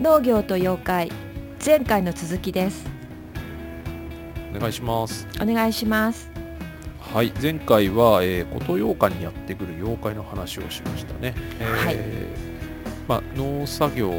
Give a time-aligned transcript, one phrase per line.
[0.00, 1.12] 農業と妖怪
[1.64, 2.86] 前回の続きです。
[4.54, 5.26] お願いします。
[5.42, 6.30] お願いします。
[7.00, 11.96] はい前回は、えー、琴洋館にやってくる妖怪の話をしましたね、えー、はい
[13.08, 14.12] まあ、農作業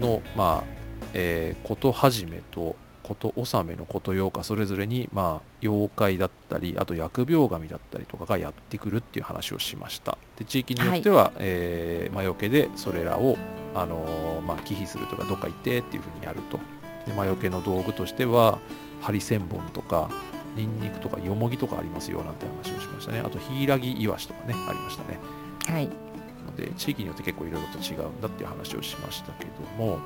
[0.00, 0.74] のまあ、
[1.12, 2.74] えー、こと始めと
[3.04, 10.18] こと納めのこと妖怪それぞれにまあ妖怪だったりあと疫病神だったりとかがやってくるっていう話をしました。
[10.38, 13.36] で地域によっては、えー魔除けでそれらを
[13.74, 16.58] あのーまあ忌避するとかどっか行ってっていうふうにやると。
[17.06, 18.58] で魔除けの道具としては
[19.00, 20.08] ハリセンボンとか
[20.56, 23.20] ニンニクとかヨモギとかありますよなんて話をしましたね。
[23.20, 25.18] あとヒイラギイワシとかねありましたね。
[25.66, 25.86] はい。
[25.86, 29.98] ので地域によって結構いろいろと違うんだっていう話をしましたけども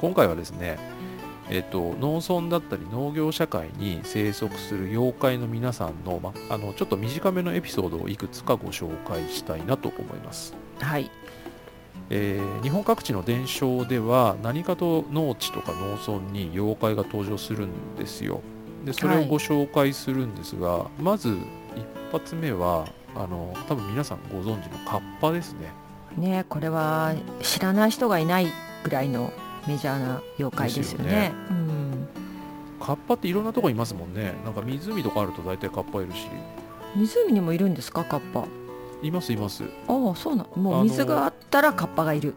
[0.00, 0.78] 今回はですね
[1.50, 11.10] えっと、農村だったり農業社会に生息する妖怪の皆さんの,、ま、あのちょっと短めのエピソードをいくつかご紹介したいなと思います、はい。
[12.10, 18.40] えー日本各地の伝承では何かと農地とか農村に妖怪が登場するんですよ。
[18.84, 21.36] でそれをご紹介するんですが、まず
[21.76, 25.72] 一発目はあの多分皆さんご存知のカッパですね。
[26.16, 28.46] ねこれは知らない人がいない
[28.82, 29.30] ぐらいの
[29.66, 31.32] メジャーな妖怪ですよね。
[31.50, 32.08] うん。
[32.80, 34.34] カッパっていろんなとこいますもんね。
[34.44, 36.26] なんか湖とかあると大体カッパいるし。
[36.96, 38.04] 湖にもいるんですか？
[38.04, 38.44] カッパ。
[39.02, 39.64] いますいます。
[39.88, 42.34] ああそうなもう水があったらカッパがいる。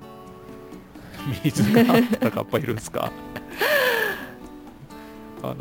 [1.43, 3.11] 水があったらカッパいるんですか？
[5.43, 5.55] あの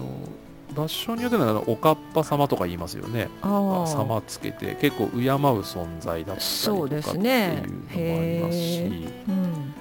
[0.74, 3.28] 場所によってはおかっぱ様とか言いますよね。
[3.42, 3.86] ああ。
[3.86, 5.20] 様つけて結構敬う
[5.62, 7.62] 存在だったりとかっていうのねも
[7.94, 9.74] ありますし、うん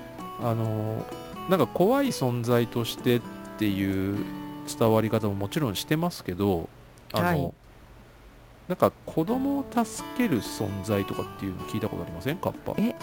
[0.44, 1.05] あの
[1.50, 3.22] なんか怖い存在としてっ
[3.58, 4.18] ていう
[4.68, 6.70] 伝わり方ももちろんしてますけど
[7.14, 7.54] あの、はい。
[8.68, 12.38] なんか子供を助ける存在とかっていうの聞いたことありません？
[12.38, 12.73] カッパ。
[12.78, 12.96] え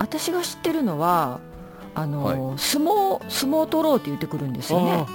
[0.00, 1.38] 私が知ってるのは
[1.94, 5.06] あの、相撲相撲取ろうって言ってくるんですよね。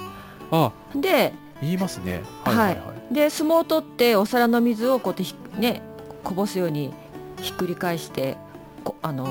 [0.50, 2.22] ああで言いますね。
[2.44, 2.74] はいはい。
[2.76, 5.82] はい、で相撲を取ってお皿の水をこうやってひね
[6.24, 6.94] こぼすように
[7.38, 8.38] ひっくり返して
[8.82, 9.26] こあの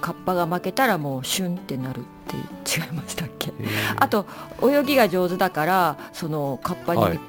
[0.00, 2.06] カッパが負けたらもうシュンってなる
[2.38, 3.52] って違いましたっけ？
[3.96, 4.26] あと
[4.62, 7.20] 泳ぎが上手だからそのカッパに、はい。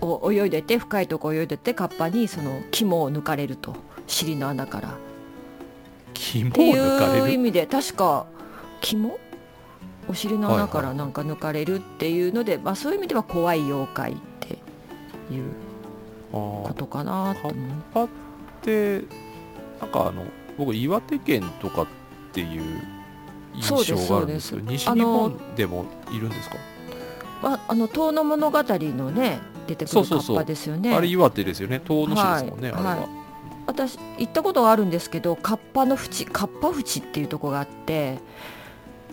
[0.00, 3.74] お泳いでて深いとこ泳いでてカッパにその肝を抜かれると。
[4.06, 4.88] 尻の穴から。
[4.90, 4.92] っ
[6.12, 7.24] 肝をてい抜かれる？
[7.24, 8.26] う意味で確か
[8.82, 9.18] 肝？
[10.06, 10.96] お尻の穴かはいはい。
[10.96, 14.58] らなんか抜かれるっていうので、まあ、そういう意味では怖い妖怪って
[15.32, 15.50] いう
[16.30, 18.08] ことかなと思っ
[18.60, 19.04] て
[19.80, 20.24] なんかあの
[20.58, 21.86] 僕岩手県とかっ
[22.32, 22.82] ていう
[23.54, 26.56] 印象があるんですけど西日本でもいるんですか？
[27.42, 30.94] まあ、あの遠野物語のね出てくるカッパですよね。
[30.94, 31.80] あれ岩手ですよね。
[31.80, 33.08] 遠野市ですもんね、はいあれは、はい
[33.66, 38.18] 私行ったことがあるんですけどカッパの淵カッパ淵っていうところがあって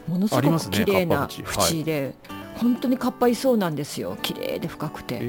[0.09, 1.83] ものすごく綺麗なカッパ淵。
[1.89, 2.15] はい。
[2.57, 4.17] 本当にカッパいそうなんですよ。
[4.21, 5.21] 綺麗で深くて。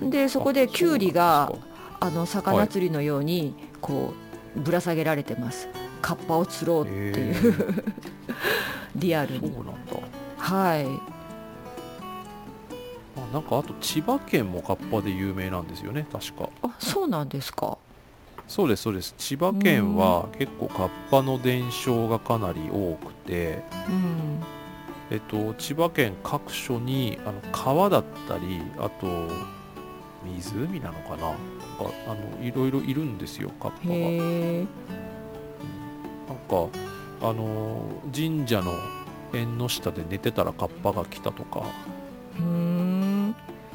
[0.00, 1.52] でそこであキュウリが
[2.00, 4.14] あの魚釣りのようにこ
[4.56, 5.68] うぶら下げられてます。
[6.04, 7.84] カッパを釣ろうっていう
[8.94, 9.40] リアルに。
[9.40, 9.96] かそうなんだ
[10.36, 10.86] はい。
[13.16, 17.78] あなんかあと千葉県もカッパで有名なんですよね確かあそうなんですか。
[18.46, 24.44] そうですそうです千葉県は結構カッパの伝承がかなり多くてうん。
[25.10, 29.06] えっと、千葉県各所にあの川だったりあと
[30.22, 35.03] 湖なのかなあのいろいろいるんですよカッパが。
[36.44, 36.68] か
[37.20, 37.82] あの
[38.14, 38.72] 神社の
[39.32, 41.64] 縁の下で寝てたらカッパが来たとか。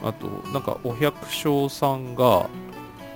[0.02, 2.48] あとなんかお百姓さんが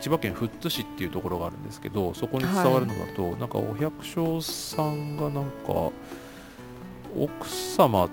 [0.02, 5.92] 千葉県富津市っていうところがあるんですけどそこに伝わるのだと、なんかお百姓さんがなんか
[7.18, 8.10] 奥様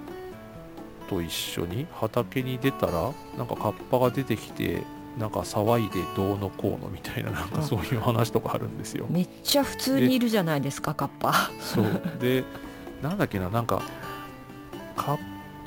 [1.09, 4.85] と一緒に畑に出たらなんかカッパが出てきて
[5.19, 9.07] なんか騒いでどうのこうのみたいななんかそういう話とかあるんですよ。
[9.11, 11.51] めっちゃ普通にいるじゃないですかカッパ。
[11.61, 12.45] そうで
[13.03, 13.83] なんだっけななんか
[14.97, 15.19] カッ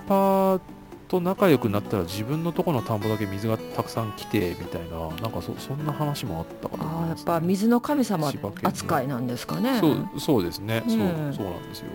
[0.07, 0.61] パ
[1.07, 8.31] と仲良くなったら自分のとこの田んぼだけ水がたくさん来てみたいななんかそそんな話もあったかと思います、ああやっぱ水の神様
[8.63, 9.79] 扱いなんですかね。
[9.79, 11.87] そうそうですね、そううんそうなんですよ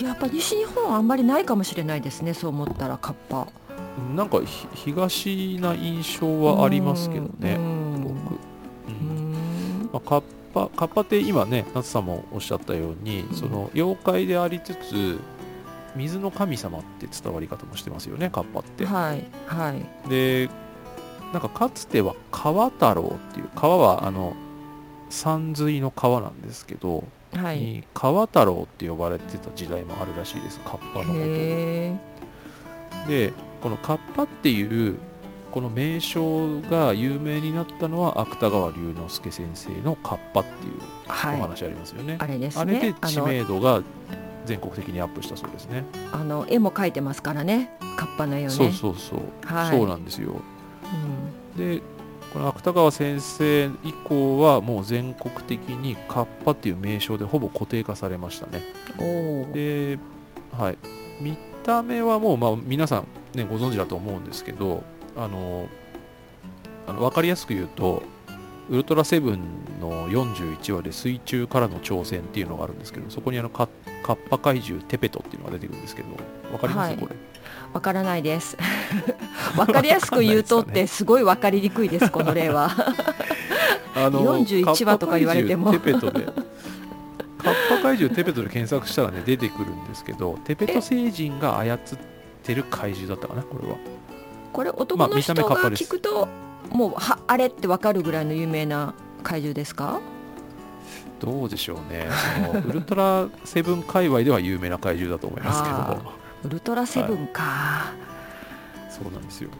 [0.00, 3.48] やっぱ西日本はあんまりないかもしれないですねそう思ったらカッパ。
[4.16, 7.94] なんかひ東な印象はありますけどねうん。
[7.96, 8.38] すごく、う
[8.88, 9.32] うん。
[9.32, 10.22] んまあ、カッ
[10.54, 13.34] パカッパって今ね夏さんもおっしゃったように、うん。
[13.34, 15.18] その妖怪でありつつ
[15.94, 20.08] 水の神様って伝わり方もしてますよねカッパって、はいはい。
[20.08, 20.48] で
[21.32, 24.34] なんかかつては川太郎っていう川はあの
[25.10, 27.04] 山水の川なんですけど、
[27.34, 27.58] はい。
[27.58, 31.98] に川太郎って呼ばれてた時代もあるらしいですカッパのこ
[33.06, 33.08] と。
[33.08, 34.98] でこのカッパっていう
[35.50, 43.82] この名称が有名になったのは芥川龍之介先生のカッパっていうお話ありますよね、あれですあれで知名度が
[44.46, 45.84] 全国的にアップしたそうですね。
[46.10, 47.70] あの絵も描いてますからね。
[47.96, 49.76] カッパの絵をねそうそうそう、はい。
[49.76, 50.40] そうなんですよ。
[51.54, 51.76] うん。
[51.76, 51.82] で
[52.32, 58.62] この芥川先生以降はもう全国的にカッパっていう名称でほぼ固定化されましたね。
[59.52, 59.98] で、
[60.58, 60.78] はい、
[61.20, 64.82] 見た目はもう、まあ、皆さん、ね、ご存知だと思うんですけど
[65.16, 65.68] あの
[66.86, 68.02] あの分かりやすく言うと
[68.68, 69.40] ウルトラセブン
[69.80, 73.68] の41話で水中からの挑戦っていうのがあるんですけどそこにあのカ
[74.02, 76.08] カッパ怪獣テペトっていうのが出てくるんですけど
[76.50, 76.98] 分かります、はい。
[76.98, 77.16] これ。
[77.72, 78.56] わからないです。
[79.56, 82.70] わかりやすく言うとってすごいわかりにくいですこの例は。
[83.94, 85.72] あの41話とか言われても。
[85.72, 86.24] カッパ怪獣テペトで
[87.38, 91.78] カッパ怪獣テペトで検索したらね出てくるんですけどテペト星人が操っ
[92.42, 93.76] てる怪獣だったかなこれは。
[94.52, 96.28] これ男の人が聞くと
[96.70, 100.00] もうはあれってわかるぐらいの有名な怪獣ですか？
[101.20, 102.08] どうでしょうね。
[102.52, 106.00] そのウルトラセブン界隈では有名な怪獣だと思いますけあ
[106.42, 107.92] どウルトラセブンか。
[108.90, 109.50] そうなんですよ。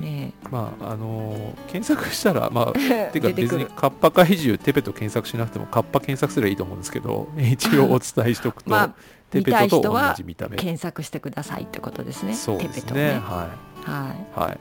[0.00, 3.58] ねまああのー検索したらまあえ てか出てくる。
[3.58, 8.94] 別にカッパ怪獣テペト検索しなくてもカッパ検索すればいいと思うんですけど一応お伝えしとくと、まあ
[9.42, 12.34] テペトと同じ見た目検索してくださいってことですね。
[12.34, 13.14] そうですね。
[13.14, 13.50] ねは
[13.84, 14.40] いはい。
[14.40, 14.58] はい。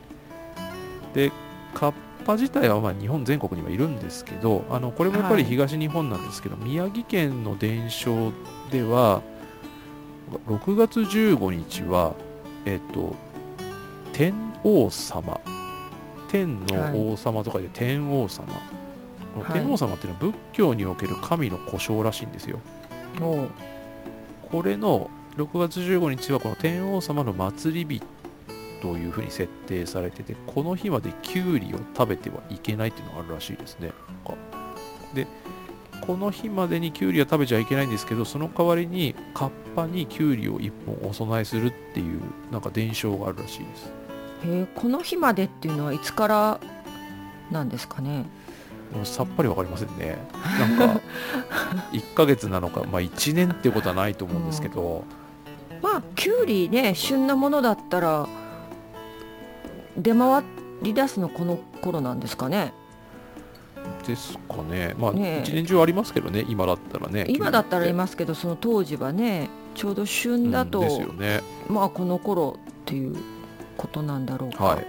[1.15, 1.31] で、
[1.73, 1.93] カッ
[2.25, 8.31] パ自体はまあ日本全国にはいるんですけど、あのこれもやっぱりはい東日本なんですけど、宮城県の伝承
[8.71, 9.21] では、
[10.47, 12.15] 6月15日は、
[12.65, 13.15] えっと、
[14.13, 14.33] 天
[14.63, 15.39] 王様、
[16.29, 18.61] 天の王様とかで天王様、はい
[19.51, 22.59] 天王様っていうのは仏教における神の呼称らしいんですよ。
[24.53, 28.03] これの6月15日はこの天王様の祭り日
[28.83, 33.91] というふうに設定されててこの日までキュウリを食べてはいけないっていうのがあるらしいですね
[35.15, 35.25] で
[36.01, 42.21] この日までにキュウリは食べちゃいけないんですけどその代わりにカッパにキュウリを1本お供えするっていう
[42.51, 43.91] なんか伝承があるらしいです
[44.45, 46.59] へえこの日までっていうのはいつから
[47.49, 48.25] なんですかね？
[49.03, 50.17] さっぱりわかりませんね。
[50.59, 51.01] なんか
[51.91, 55.03] 1ヶ月なのかまあ1年ってことはないと思うんですけど、
[55.81, 58.27] まあキュウリね旬なものだったら
[59.97, 60.43] 出回
[60.81, 62.73] り出すのこの頃なんですかね。
[64.07, 64.95] ですかね。
[64.97, 71.41] まあ一年中ありますけどね今だったらね今だったらいますけどその当時はねちょうど旬だと、うんですよね。
[71.67, 73.15] まあこの頃っていう
[73.77, 74.63] ことなんだろうか。
[74.63, 74.85] はい。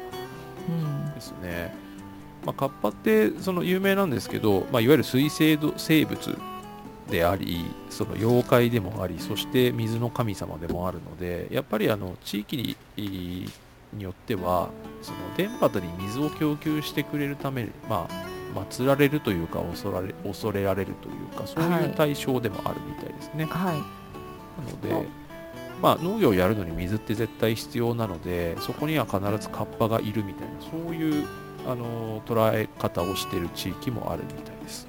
[0.69, 1.15] うん。
[1.15, 1.75] ですね、
[2.45, 6.37] まあ、カッパってその有名なんですけど、まあ、いわゆる水生ど生物
[7.11, 12.77] でありその妖怪でもありそして水の神様でもあるのでやっぱりあの地域に
[13.93, 14.71] によっては
[15.03, 23.45] その田畑に水を供給してくれるためまあ祀られるというか恐られ恐れられるというかそうはいいう対象でもあるみたいですね。
[23.45, 24.05] はい
[24.57, 25.09] なので、
[25.83, 31.27] まあ、農業をやるのに水って絶対必要なのでそこには必ずカッパがいるみたいなそういう
[31.67, 34.87] あの捉え方をしている地域もあるみたいです。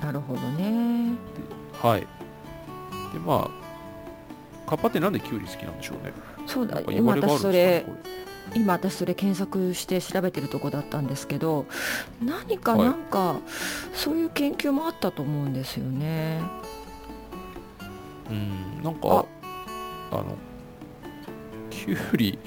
[0.00, 1.12] なるほどね。
[1.82, 2.00] はい。
[3.12, 6.12] でまあカッパってなんでキュウリ好きなんでしょうね。
[6.46, 7.84] そうだ今私それ
[8.54, 11.66] 今私それ検索して調べてるとこだったんですけど
[12.22, 13.36] 何かはいなんか、
[13.92, 16.40] そういう研究もあったと思うんですよね。
[18.30, 19.26] うんなんか
[20.10, 20.36] あの
[21.70, 22.38] キュウリ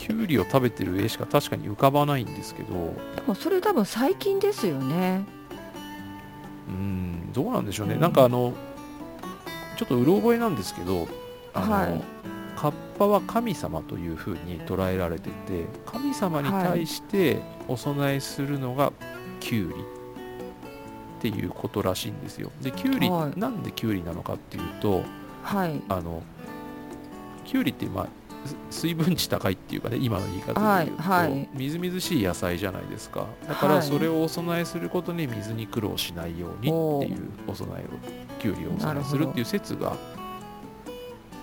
[0.00, 2.72] キュウリを食べてる絵しか確かに浮かばないんですけど。
[3.16, 5.26] でもそれ多分最近ですよね。
[6.68, 8.00] うんどうなんでしょうね、うん。
[8.00, 8.54] なんかあの
[9.76, 11.06] ちょっとうろ覚えなんですけど
[11.52, 12.02] あの、はい。
[12.56, 18.92] カッパは神様というふうに捉えられてて神様に対してお供えするのが
[19.38, 19.84] キュウリっ
[21.20, 22.50] ていうことらしいんですよ。
[22.62, 23.38] でキュウリ、はい。
[23.38, 25.02] なんでキュウリなのかっていうと
[25.42, 25.82] はい。
[25.90, 26.22] あの
[27.44, 28.19] キュウリってまあす
[28.70, 31.48] 水分値高いっていうかね今の言い方で言うと、はいはい。
[31.54, 33.26] みずみずしい野菜じゃないですか。
[33.46, 33.82] だからはい。
[33.82, 37.84] それをお供えすることに水に苦労しないようにっていうお供えを
[38.40, 39.94] キュウリをお供えするっていう説が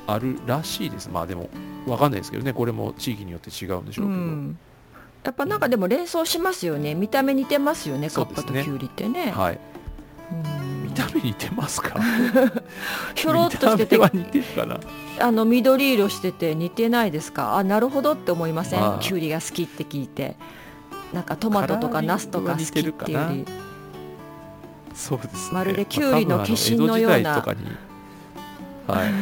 [0.07, 1.09] あるらしいです。
[1.09, 1.49] まあでも
[1.85, 2.53] わかんないですけどね。
[2.53, 4.57] これも地域によって違うんでしょうけど、うん、
[5.23, 6.95] やっぱなんかでも連想しますよね。
[6.95, 8.09] 見た目似てますよね。
[8.09, 9.31] カッパとキュウリってね。
[9.31, 9.59] はい
[10.97, 11.99] た目似てますか
[13.15, 13.99] ひょろっとしてて。
[15.19, 17.57] あの緑色してて似てないですか？
[17.57, 18.99] あなるほどって思いません、まあ。
[18.99, 20.35] キュウリが好きって聞いて。
[21.13, 23.45] なんかトマトとかナスとか好きっていうより。
[24.93, 25.53] そうですね。
[25.53, 27.31] まるでキュウリの化身のような。
[27.31, 27.57] まあ多分
[28.89, 29.13] あの江戸時代とかにはい。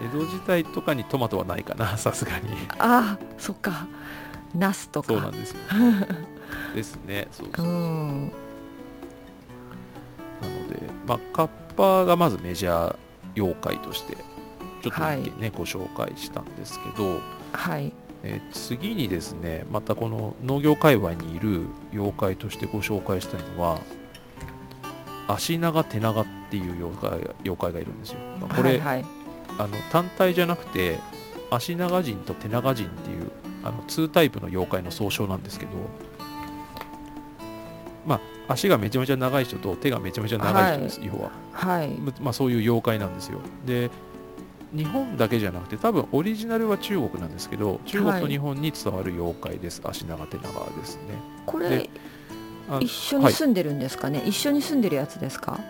[0.04, 2.48] 江戸時代とかにトマトはないかな さすがに。
[2.78, 3.86] ああそっか。
[4.54, 5.08] ナスとか。
[5.08, 5.58] そうなんですよ。
[6.74, 7.28] ですね。
[7.30, 7.66] そうそう。
[7.66, 8.32] う、ん
[10.40, 12.96] なのでまあカッパがまずメジャー
[13.36, 14.16] 妖怪として
[14.82, 17.20] ちょっとはい一見ね、ご紹介したんですけど、
[17.52, 17.92] はい。
[18.22, 23.80] えー次にですねまたこの農業界隈にいる妖怪としてご紹介したいのは
[25.28, 29.04] 足長手長っていう妖怪が妖怪がいるんですよ、まあこれ、はいはい。
[29.58, 30.98] あの単体じゃなくて
[31.50, 33.30] 足長人と手長人っていう
[33.62, 35.72] あの2タイプの妖怪の総称なんですけど
[38.06, 38.20] まあ
[38.52, 41.30] 足がめちゃめちゃ長い人と手がめちゃめちゃ長い人です、要は。
[41.52, 41.90] はい。
[42.20, 43.38] まあ、そういう妖怪なんですよ。
[43.66, 43.90] で
[44.72, 51.02] 日本だけじゃなくて多分オリジナルは中国なんですけど中国と日本に伝わる妖怪です、足長手長ですね。
[51.46, 51.88] これ
[52.80, 55.60] 一緒に住んでるんですかね、一緒に住んでるやつですか？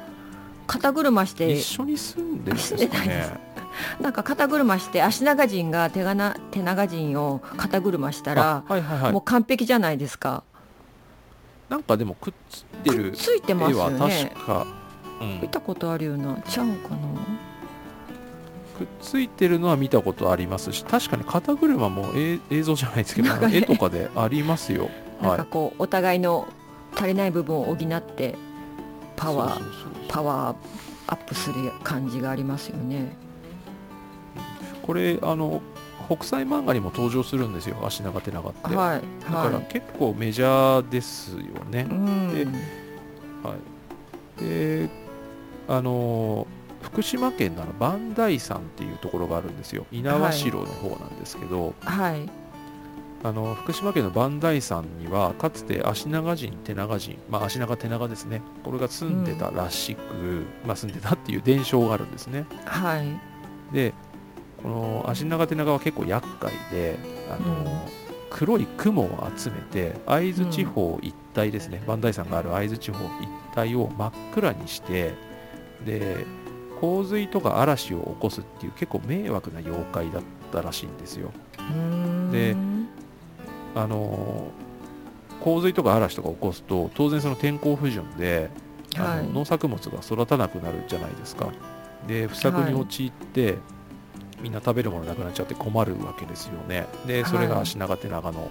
[0.67, 1.53] 肩車して。
[1.53, 3.25] 一緒に住んでるんですかね？
[3.99, 4.01] す。
[4.03, 9.13] なんか肩車して足長人が手がな手長人を肩車したらあ、はいはいはい。
[9.13, 10.45] もう完璧じゃないですか
[11.69, 14.67] なんかでもくっつってくっるついてますよ絵はね確か、
[15.21, 15.41] うん。
[15.41, 16.97] 見たことあるようなちゃうかな？
[18.79, 23.57] くっついてるのは見たことありますし確かに肩車もえ映像じゃないですけど、ね。
[23.57, 24.91] 絵とかでありますよ。
[25.23, 25.47] なんかはい。
[25.51, 26.49] こうお互いの
[26.97, 28.35] 足りない部分を補って
[29.17, 29.63] パワー
[30.09, 33.17] パワーアップする感じがありますよね。
[34.83, 35.63] これあの
[36.09, 41.87] 北斎漫画にも登場するんですよ足長手長って、はいだからは結構メジャーですよね。
[43.43, 43.55] は
[44.39, 44.89] い、で
[45.69, 46.47] あの
[46.83, 49.87] 福島県のあの磐梯山っていうところがあるんですよ。
[49.91, 52.29] 猪苗代の方なんですけど、はい。
[53.23, 58.43] あの福島県の磐梯山にはかつて足長人手長人、まあ、足長手長ですね。
[58.63, 62.45] これが住んでたらしく、まあ、住んでたっていう伝承があるんですね。
[62.67, 63.07] はい。
[63.73, 63.95] で
[64.65, 66.99] この足長手長は結構厄介で
[67.31, 67.65] あの、うん。
[68.31, 75.15] 黒い雲を集めて会津地方一帯ですね、磐梯山がある会津地方一帯を真っ暗にして
[75.87, 76.27] で
[76.81, 81.31] 洪水とか嵐を起こすっていう結構迷惑な妖怪だったらしいんですよ。
[82.33, 82.57] で
[83.77, 84.49] あの
[85.41, 88.51] 洪水とか嵐とか起こすと当然その天候不順で、
[88.97, 89.27] あのはい。
[89.29, 91.53] 農作物が育たなくなるじゃないですか。
[92.09, 93.59] で不作に陥って、
[94.45, 96.87] みんな食べるものなくなっちゃって困るわけですよね。
[97.07, 98.51] でそれがはい足長手長の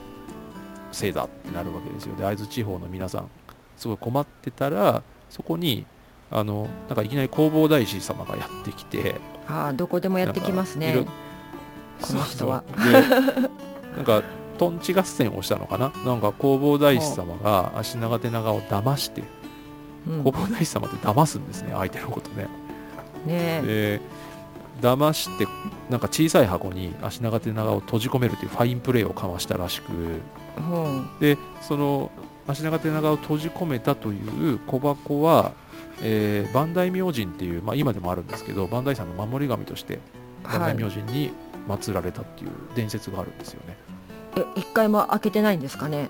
[0.92, 2.16] せいだってなるわけですよ。
[2.16, 3.30] で会津地方の皆さん
[3.78, 5.86] すごい困ってたらそこに
[6.32, 11.06] あのなんかいきなり弘法大師様がやってきてああどこでもやってきますね。
[12.02, 12.64] この人は。
[13.96, 14.24] なんか
[14.58, 15.92] トンチ合戦をしたのかな？
[16.04, 19.22] なんか弘法大師様が足長手長を騙して
[20.08, 20.24] うん。
[20.24, 22.48] 弘法大師様って騙すんですね相手のことね。
[23.28, 24.02] ねで
[24.82, 25.48] 騙して
[25.90, 31.10] なんか小さい箱に足長手長を閉じ込めるというファインプレーをかましたらしくうん。
[31.20, 32.12] でその
[32.48, 35.54] 足長手長を閉じ込めたという小箱は、
[36.02, 40.00] えー、磐梯明神っていう、まあ、今でもあるんですけど磐梯山の守り神として
[40.44, 40.74] 磐はい。
[40.74, 41.32] 梯明神に
[41.70, 43.78] 祀られたっていう伝説があるんですよね、
[44.36, 46.10] え一回も開けてないんですかね？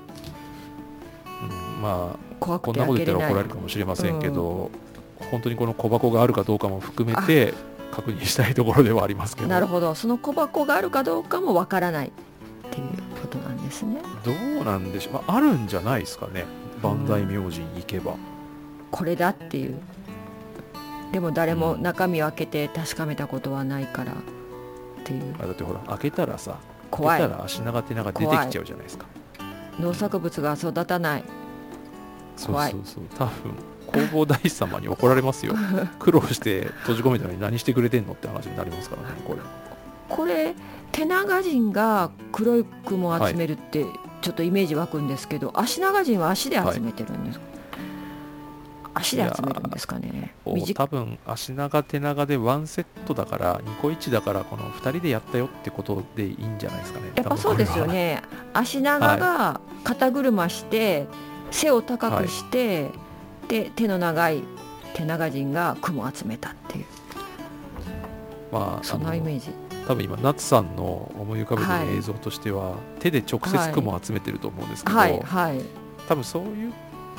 [1.44, 4.72] うん、まあこんなこと言ったら怒られるかもしれませんけど、
[5.32, 7.54] 本当にこの小箱があるかどうかも含めて
[7.94, 9.48] 確認したいところではありますけど。
[9.48, 9.94] なるほど。
[9.94, 12.12] その小箱があるかどうかもわからないっ
[12.72, 12.88] ていう
[13.22, 14.02] ことなんですね。
[14.24, 14.32] ど
[14.62, 16.46] うなんでしょう、まあ、あるんじゃないですかね。
[16.82, 18.16] 磐梯明神行けば、
[18.90, 19.80] これだっていう。
[21.12, 24.16] でも誰も中身を開けて確かめたことはないからっ
[25.04, 25.36] ていう。
[25.40, 26.58] あだってほら開けたらさ
[26.90, 27.20] 怖い。
[27.20, 29.06] 開けたら足長手長出てきちゃうじゃないですか。
[29.80, 31.24] 農作物が育たない。
[32.44, 32.72] 怖い。
[32.72, 33.20] そうそうそう。
[33.20, 33.54] 多分
[33.94, 35.56] 弘法大師様に怒られますよ。
[36.00, 39.40] 苦労して閉じ込めたのに何してくれてんのって話になりますからね これ。
[40.10, 40.54] これ
[40.92, 43.86] 手長人が黒い雲を集めるって
[44.22, 47.46] ちょっとイメージ湧くんですけど、足長人は足で集めてるんですか、
[48.94, 50.34] 足で集めるんですかね？
[50.76, 57.12] 多分足長手長でワンセットだから2個1だからこの2人でやったよってことでいいんじゃないですかね。
[57.16, 58.22] やっぱそうですよね。
[58.54, 61.08] 足長が肩車して
[61.50, 62.92] 背を高くして、
[63.48, 64.44] で手の長い
[64.94, 66.86] 手長人が雲を集めたっていう。
[68.52, 69.50] まあそんなイメージ。
[69.88, 75.62] 多分今夏さんの思い浮かべる映像としては、手で直接雲を集めてると思うんですけど、はいはい。
[76.08, 76.74] 多分そういう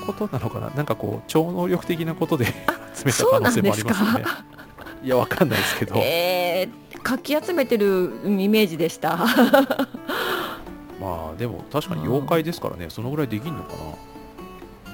[0.07, 0.71] ことなのかな？
[0.71, 2.47] なんかこう超能力的なことで
[2.95, 3.85] 集めた可能性もあなんですか？
[3.85, 4.25] りますよね
[5.03, 9.19] いやわかんないですけど、えー、かき集めてるうんイメージでした。
[11.01, 13.73] まあでも確かに妖怪ですからね、そのぐらいできんのか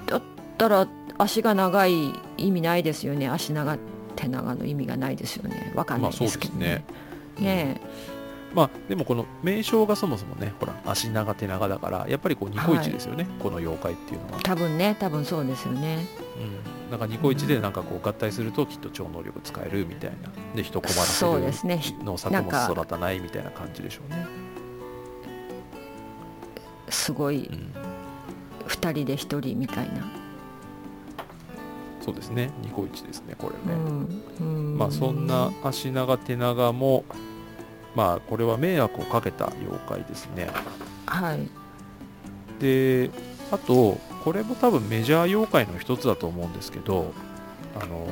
[0.01, 0.03] な？
[0.07, 0.23] だっ
[0.59, 0.89] たら
[1.21, 3.29] 足が長い意味ないですよね。
[3.29, 3.77] 足長
[4.17, 5.73] 手長の意味がないですよね。
[5.77, 6.85] わかんないですけどね,、
[7.37, 7.81] まあ、ね。
[8.55, 14.41] まあでもこの名称がそもそもねほら足長手長だからやっぱりこうニコイチですよね、はい、この妖怪っていうのは。
[14.43, 16.07] 多分ね多分そうですよね。
[16.39, 16.91] うん。
[16.91, 20.31] なんかニコイチでなんかこう合体するときっと超能力使えるみたいな。
[20.57, 21.83] で人困らせるそうですね。
[22.03, 24.27] 農作物育たないみたいな感じでしょうね。
[26.89, 27.73] すごい、うん、
[28.67, 30.20] 2人で1人みたいな
[32.11, 32.51] そうですね。
[32.63, 33.79] ニコイチですねこれね、
[34.41, 37.05] うん、まあそんな足長手長も
[37.95, 40.49] まあこれは迷惑をかけた妖怪ですね。
[41.07, 41.49] はい。
[42.59, 43.11] で
[43.53, 47.13] あとこれも多分メジャー妖怪の一つだと思うんですけど
[47.81, 48.09] あの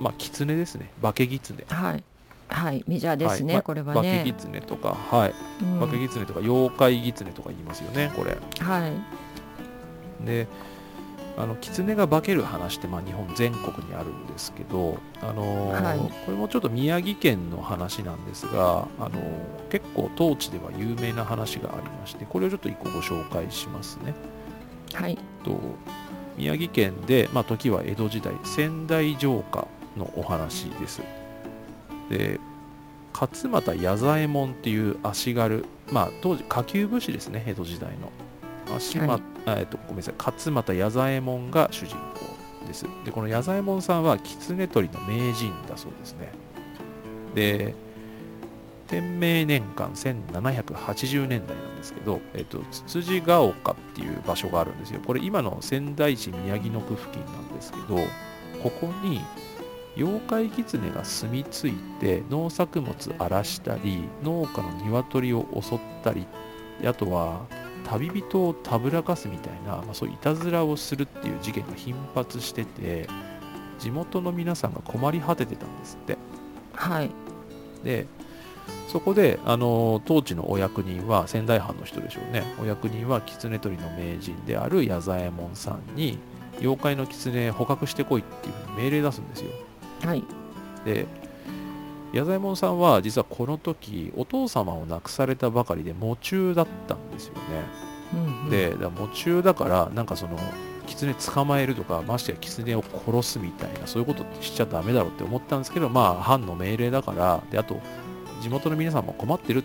[0.00, 0.90] まあ狐ですね。
[1.00, 1.64] 化け狐。
[1.68, 2.04] はい。
[2.48, 2.84] はい。
[2.88, 4.18] メジャーですね、はい、これはね。
[4.18, 8.36] 化け狐とかはい、うん、化け狐とか妖怪狐とか言いますよねこれ。
[8.58, 10.26] はい。
[10.26, 10.48] で
[11.38, 24.14] あの狐が化ける話って、まあ、日本全国にあるんですけど、あのーはい、これもちょっと宮城県の話なんですが、あのー、結構当地では有名な話がありましてこれをちょっと一個ご紹介しますね。
[24.94, 25.58] はい、と
[26.38, 31.02] 宮城県で、まあ、時は江戸時代仙台城下のお話です。
[32.08, 32.40] で
[33.12, 38.10] 勝俣弥左衛門っていう足軽、まあ、当時下級武士ですね江戸時代の。
[38.74, 39.22] 足ま、はい、
[39.60, 40.14] えっと、ごめんなさい。
[40.18, 42.86] 勝俣弥左衛門が主人公です。
[43.04, 46.32] でこの弥左衛門さんは狐取りの名人だそうですね。
[47.34, 47.74] で
[48.86, 55.00] 天明年間1780年代なんですけど、えっと、つつじが丘っていう場所があるんですよ。
[55.04, 57.96] これ今の仙台市宮城野区付近なんですけど
[58.62, 59.20] ここに
[59.96, 66.26] 妖怪狐が住み着いて農作物荒らしたり農家の鶏を襲ったり
[66.84, 67.46] あとは
[67.86, 73.08] 旅人をたぶらかすみたいな、まあ、そういういたずらをするっていう事件が頻発してて
[73.78, 76.18] 地元の皆さんが困り果ててたんですって。
[76.72, 77.10] はい。
[77.84, 78.06] で
[78.88, 82.42] そこであの当地のお役人は仙台藩の人でしょうね。
[82.60, 86.18] お役人は狐取りの名人である矢左衛門さんに
[86.58, 89.50] 妖怪の狐捕獲してこいっていうふうに命令出すんですよ。
[90.02, 90.24] はい。
[90.84, 91.06] で
[92.12, 97.40] 矢左衛門さんは実はこの時お父様を亡くされたばかりで喪中だったんですよね、
[98.14, 100.38] うんうん、で喪中だからなんかその
[100.86, 107.80] 狐捕まえるとかましてや狐を殺すみたいなそういうことしちゃダメだろうって思ったんですけどまあ藩の命令だからであと
[108.40, 109.64] 地元の皆さんも困ってる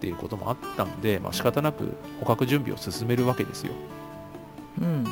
[0.00, 3.72] ていうこともあったんで、まあ、仕方なく捕獲準備を進めるわけですよ、
[4.80, 5.10] うん、で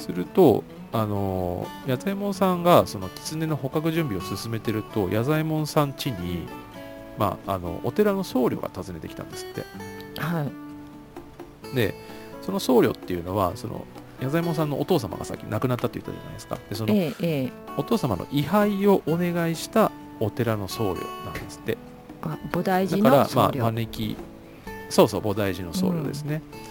[0.00, 6.46] するとあの矢左衛門さんがその狐の捕獲準備を進めてると矢左衛門さん家に、
[7.18, 9.64] まあ、あのお寺の僧侶が訪ねてきたんですって。
[10.18, 10.44] は
[11.72, 11.76] い。
[11.76, 11.94] で
[12.42, 13.86] その僧侶っていうのはその
[14.20, 16.58] 矢左衛門さんのお父様がさっき亡くなったって言ったじゃないですか。
[16.68, 21.78] でその、ええ、お父様の位牌をお願いしたお寺の僧侶なんですって。
[22.22, 23.46] あ菩提寺の僧侶。
[23.46, 24.16] だから、まあ、招き
[24.90, 26.69] そうそう菩提寺の僧侶ですね、うん、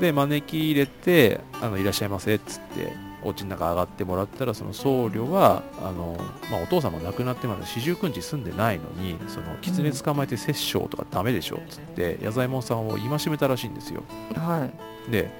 [0.00, 6.16] で招き入れてあのいらっしゃいませっつってお家の中上がってもらったらその僧侶はあの、
[6.50, 14.02] まあ、お父様亡くなってまだ四十九日住んでないのにその狐捕まえて殺生とかダメでしょっつって矢左衛門さんを戒めたらしいんですよ。
[14.34, 14.70] は
[15.08, 15.30] い、で、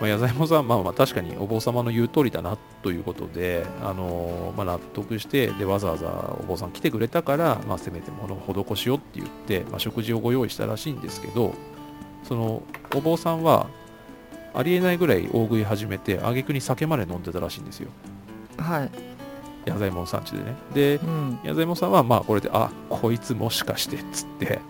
[0.00, 11.54] まあ、矢左衛門さん、まあ、まあ確かにお坊様の言う通りだなということで、あのまあ、納得してでわざわざお坊さん来てくれたから、まあ、せめてものを施しようって言って、まあ、食事をご用意したらしいんですけど
[12.24, 12.62] その
[12.94, 13.68] お坊さんは
[14.54, 17.88] ありえないぐらい大食い始めて挙句に酒まで飲んでたらしいんですよ。
[18.58, 18.90] はい。
[19.66, 20.54] 矢左衛門さんちでね。
[20.74, 24.60] で、うん、矢左衛門さんはまあこれであこいつもしかしてっつって。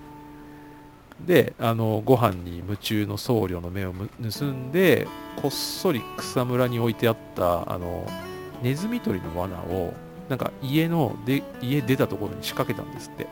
[1.26, 5.06] であのご飯に夢中の僧侶の目を盗んで
[5.40, 8.06] こっそり草むらに置いてあったあの
[8.62, 9.94] ネズミ捕りの罠を
[10.28, 13.26] なんか家ので家出たところに仕掛けたんですって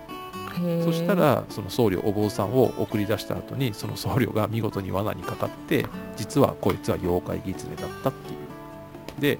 [0.84, 5.86] そしたらその僧侶お坊さんを送り出した後にその僧侶が見事に罠にかかって
[6.16, 8.42] 実はこいつは妖怪狐だったっていう。
[9.20, 9.38] で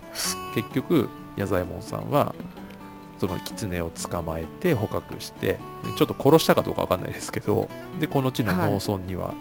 [0.55, 2.35] 結局矢左衛門さんは
[3.19, 5.59] その狐を捕まえて捕獲して
[5.97, 7.69] ちょっと殺したかどうか分かんないですけど
[8.01, 9.35] でこの地の農村には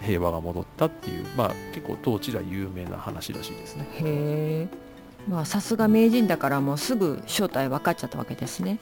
[0.00, 3.88] 平和が戻ったっていう、はい、まあ結構当地では有名な話らしいですね。
[3.92, 4.88] へえ
[5.28, 8.78] まあさすが名人だからもうすぐ正体分かっちゃったわけですね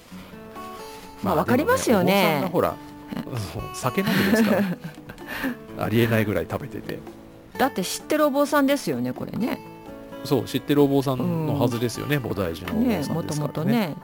[1.22, 2.40] まあわかりますよね。
[2.42, 2.74] ねほら、
[3.74, 4.64] 酒飲むですから。
[5.84, 6.98] ありえないぐらい食べてて。
[7.58, 9.58] だって知ってるお坊さんですよね、これね。
[10.24, 13.22] そう、知ってるお坊さんのはずですよね、菩提寺のお坊さんですからね。
[13.22, 13.94] もともとね。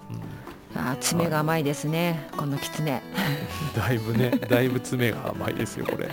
[0.74, 3.02] うん、あ爪が甘いですね、はい、この狐。
[3.76, 6.06] だいぶね、だいぶ爪が甘いですよ、これ。
[6.06, 6.10] へ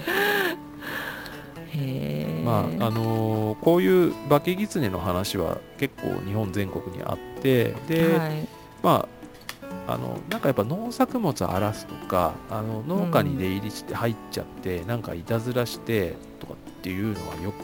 [1.73, 2.41] え。
[2.43, 8.47] まああのーこういう化け狐の話は結構日本全国にあってで、はい
[8.81, 9.18] まあ
[9.89, 17.55] あのなんかやっぱ農作物荒らすとかあの農家に出入りして入っちゃって、なんかいたずらしてとかっていうのはよく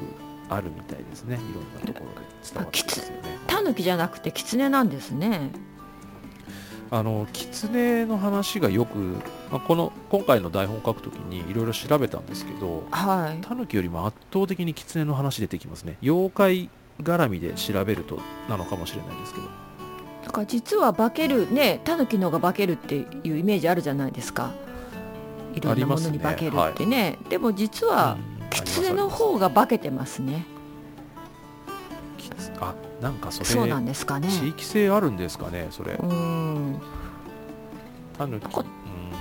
[0.49, 1.35] あるみたいですね。
[1.35, 3.37] いろんなところで伝わってますよね。
[3.45, 5.51] タヌキじゃなくてキツネなんですね。
[6.89, 8.97] あの狐の話がよく、
[9.51, 13.41] まあ、この今回の台本を書くときにいろいろ調べたんですけどはい。
[13.41, 15.97] タヌキよりも圧倒的に狐の話出てきますね。
[16.01, 16.69] 妖怪
[17.01, 19.64] 絡みで調べるとなのかもしれないですけど
[20.25, 24.51] だから実は化けるねタヌキの方が化けるっていうイメージあるじゃないですか。
[25.53, 27.17] いろんなものに化けるってね。
[27.29, 28.35] でも実はうん。
[28.49, 30.45] キツネの方が化けてますね。
[32.59, 34.29] あなんかそれそうなんですかね。
[34.29, 35.93] 地域性あるんですかねそれ。
[35.93, 36.81] うん。
[38.17, 38.47] タヌキ、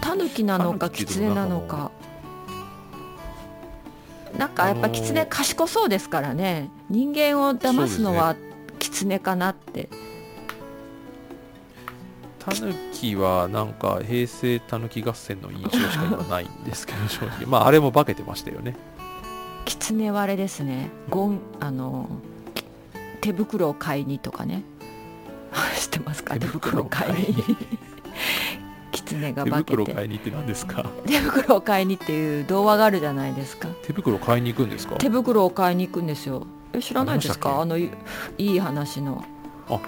[0.01, 1.91] タヌキなのかタヌキキツネなのか。
[4.39, 6.71] なんかやっぱキツネ賢そうですからね。
[6.89, 8.37] 人間を騙すのは
[8.79, 9.89] キツネかなって
[12.45, 17.47] タヌキはなんか平成タヌキ合戦の印象しか今ないんですけど正直。
[17.47, 18.77] まああれも化けてましたよね。
[19.65, 20.91] キツネはあれですね。
[21.09, 22.09] ゴンあの
[23.23, 24.63] 手袋を買いにとかね。
[25.79, 27.27] 知ってますか手手袋を買いに？
[27.29, 27.35] に
[28.93, 29.73] キツネが手化けて。
[29.73, 30.85] 袋買いに行って何ですか？
[31.07, 33.69] 手袋を買いにっていう童話があるじゃないですか。
[33.83, 34.97] 手袋買いに行くんですか？
[34.97, 36.47] 手袋を買いに行くんですよ。
[36.75, 37.63] え知らないですか？
[37.63, 37.91] あのい
[38.37, 39.25] いい話の。
[39.71, 39.81] あ。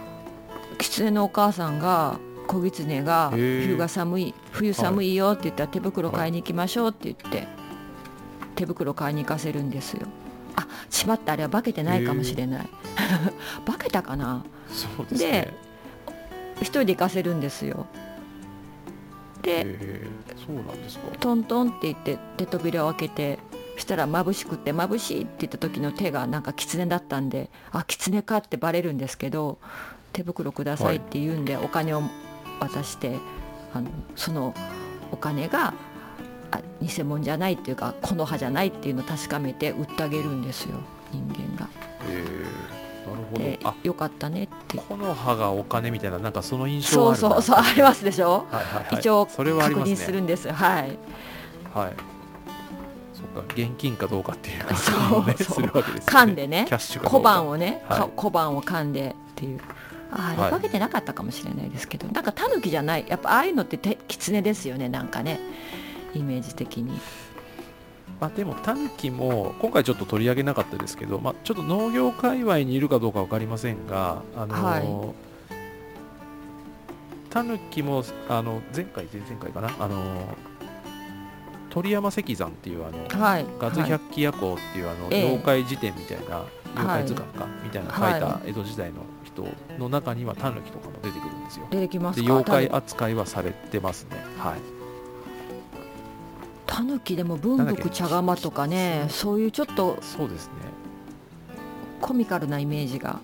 [0.78, 7.48] 狐のお母さんが小狐が冬が寒い冬寒いよって言ったら手袋買いに行きましょうって言って
[8.54, 10.06] 手袋買いに行かせるんですよ。
[10.56, 12.68] あしまったあれは化けてないかもしれない。
[13.66, 14.44] 化けたかな？
[15.10, 15.30] ですね。
[15.30, 15.54] で
[16.60, 17.86] 一人で行かせるんですよ。
[19.42, 19.62] で
[20.46, 21.08] そうなんですか。
[21.20, 23.38] トントンって言って手扉を開けて
[23.74, 29.58] そしたら眩しくて眩しいって言った時の手がなんか狐だったんであ狐かってバレるんですけど
[30.14, 32.02] 手袋くださいって言うんで、お金を
[32.60, 33.16] 渡して
[33.74, 34.54] あのその
[35.12, 35.74] お金が
[36.50, 40.78] あ偽物じゃないっていうか木の葉じゃないっていうのを確かめて売ってあげるんですよ
[41.12, 41.68] 人間が。
[42.08, 43.68] へーなるでほど。
[43.70, 44.78] あよかったねって。
[44.78, 47.36] 木の葉がお金みたいななんかその印象そうあるな。
[47.36, 48.46] そうそうありますでしょ？
[48.50, 48.94] はいはいはい。
[48.98, 50.52] 一応確認まするんです。
[50.52, 50.98] はい。
[51.72, 51.92] はい。
[53.14, 55.34] そっか現金かどうかっていう確そうそう。
[55.36, 56.02] するわけですよね。
[56.06, 56.64] 噛んでね。
[56.68, 58.10] キャッシュ小判をね、かはい。
[58.16, 59.60] 小判を噛んでっていう
[60.10, 60.50] ああはい。
[60.50, 65.40] れ化けてなかったかもしれないですけど、なんかタヌキじゃないやっぱああいうのってて狐ですよねなんかね
[66.14, 66.98] イメージ的に。
[68.18, 75.12] まあ、でもタヌキも今回ちょっと取り上げなかったですけど、まあ、ちょっと農業界隈にいるかどうか分かりませんが、あのは
[77.28, 80.34] タヌキもあの前回前々回かなあの
[81.76, 83.44] 鳥山石山っていうあのはい。
[83.60, 85.24] ガズはい百鬼夜行っていうあの、ええ。
[85.24, 86.42] 妖怪辞典みたいな
[86.74, 89.44] 妖怪図鑑か、みたいなの書いたは江戸時代の人
[89.78, 91.66] の中にはタヌキとかも出てくるんですよ。
[91.70, 94.16] 出てきます妖怪扱いはされてますね。
[94.38, 94.54] はい。
[96.66, 100.52] タヌキでも文福茶釜とかねそういうちょっとそうですね。
[102.00, 103.20] コミカルなイメージが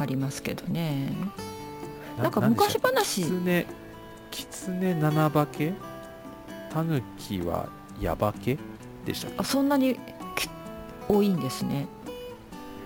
[0.00, 1.12] ありますけどね。
[2.18, 3.66] なんか昔話キツネ、
[4.32, 5.72] キツネ七化け？
[6.72, 7.68] タヌキは
[8.00, 8.58] ヤバケ
[9.04, 9.36] でしたっけ？
[9.38, 9.94] あそんなに
[10.36, 10.48] き
[11.08, 11.86] 多いんですね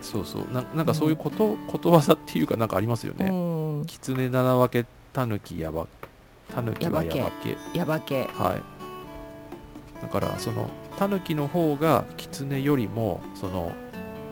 [0.03, 0.63] そうそうな。
[0.75, 3.29] なんかそういうこと、ことわざっていうかなんかありますようね。
[3.29, 5.87] んキツネ七化け、タヌキヤバ、
[6.55, 7.57] タヌキはヤバケ。
[7.75, 8.63] ヤバ系はい。
[10.03, 13.73] だからそのタヌキの方がキツネよりもその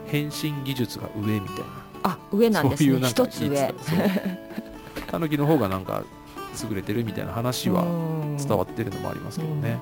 [0.07, 1.65] 変身技術が上みたいな。
[2.05, 3.75] あ上なんですねそういうなんか一つ上
[5.11, 6.03] タヌキの方がなんか
[6.69, 7.85] 優れてるみたいな話は
[8.39, 9.79] 伝わってるのもありますけどね。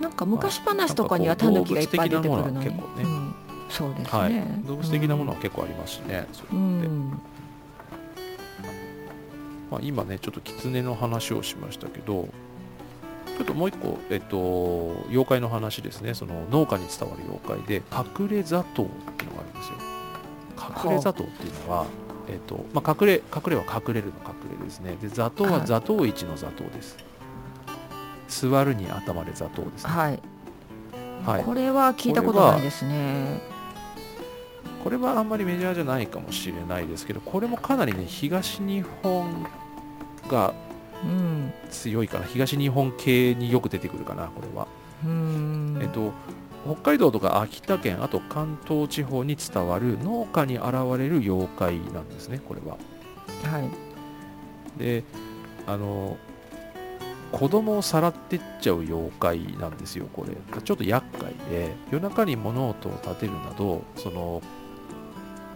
[0.00, 2.72] なんか昔話とかにはタヌキがいっぱい出てくるのに、ね。
[2.98, 3.34] うん。
[3.70, 6.56] そうですね、はい、動物的なものは結構ありますしね、それって。
[6.56, 7.20] うん、
[9.70, 12.28] まあ、今ねちょっと狐の話をしましたけど
[13.36, 16.14] ちょっともう一個、えっと、妖怪の話ですね。
[16.14, 19.74] その農家に伝わる妖怪で隠れ砂糖っていうのがあるんですよ。
[20.84, 21.86] 隠れ砂糖っていうのは、
[22.28, 24.96] えっとまあ、隠れ隠れは隠れるの隠れですね。
[25.00, 25.66] で砂糖ははい。
[25.66, 26.96] 砂糖一の砂糖です。
[28.28, 29.92] 座るに頭で砂糖ですね。
[29.92, 30.20] はい、
[31.26, 31.44] はい。
[31.44, 33.40] これは聞いたことないですね。
[34.82, 39.46] これはあんまりメジャーじゃないかもしれないですけどこれもかなりね東日本
[40.28, 40.52] が
[41.02, 41.52] うん。
[41.70, 42.24] 強いかな。
[42.24, 44.66] 東日本系によく出てくるかなこれは、
[45.04, 45.78] うん。
[45.82, 46.12] えっと
[46.64, 52.78] 北海道とか秋田県あと関東地方に伝わる農家に現れる妖怪なんですねこれは。
[53.44, 53.70] はい。
[54.78, 55.04] で
[55.66, 56.16] あの
[57.32, 60.60] 子供をさらってっちゃう妖怪なんですよこれ。
[60.60, 64.42] ちょっと厄介で夜中に物音を立てるなどその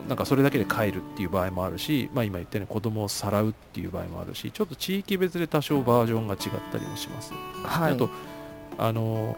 [0.09, 6.41] なんかそれだけで帰るっていう場合もあるし、まあ、今言ったように子供をさらうっていう場合もあるしちょっと地域別で多少バージョンが違っ
[6.73, 8.09] たりもします、はい、あと
[8.79, 9.37] あの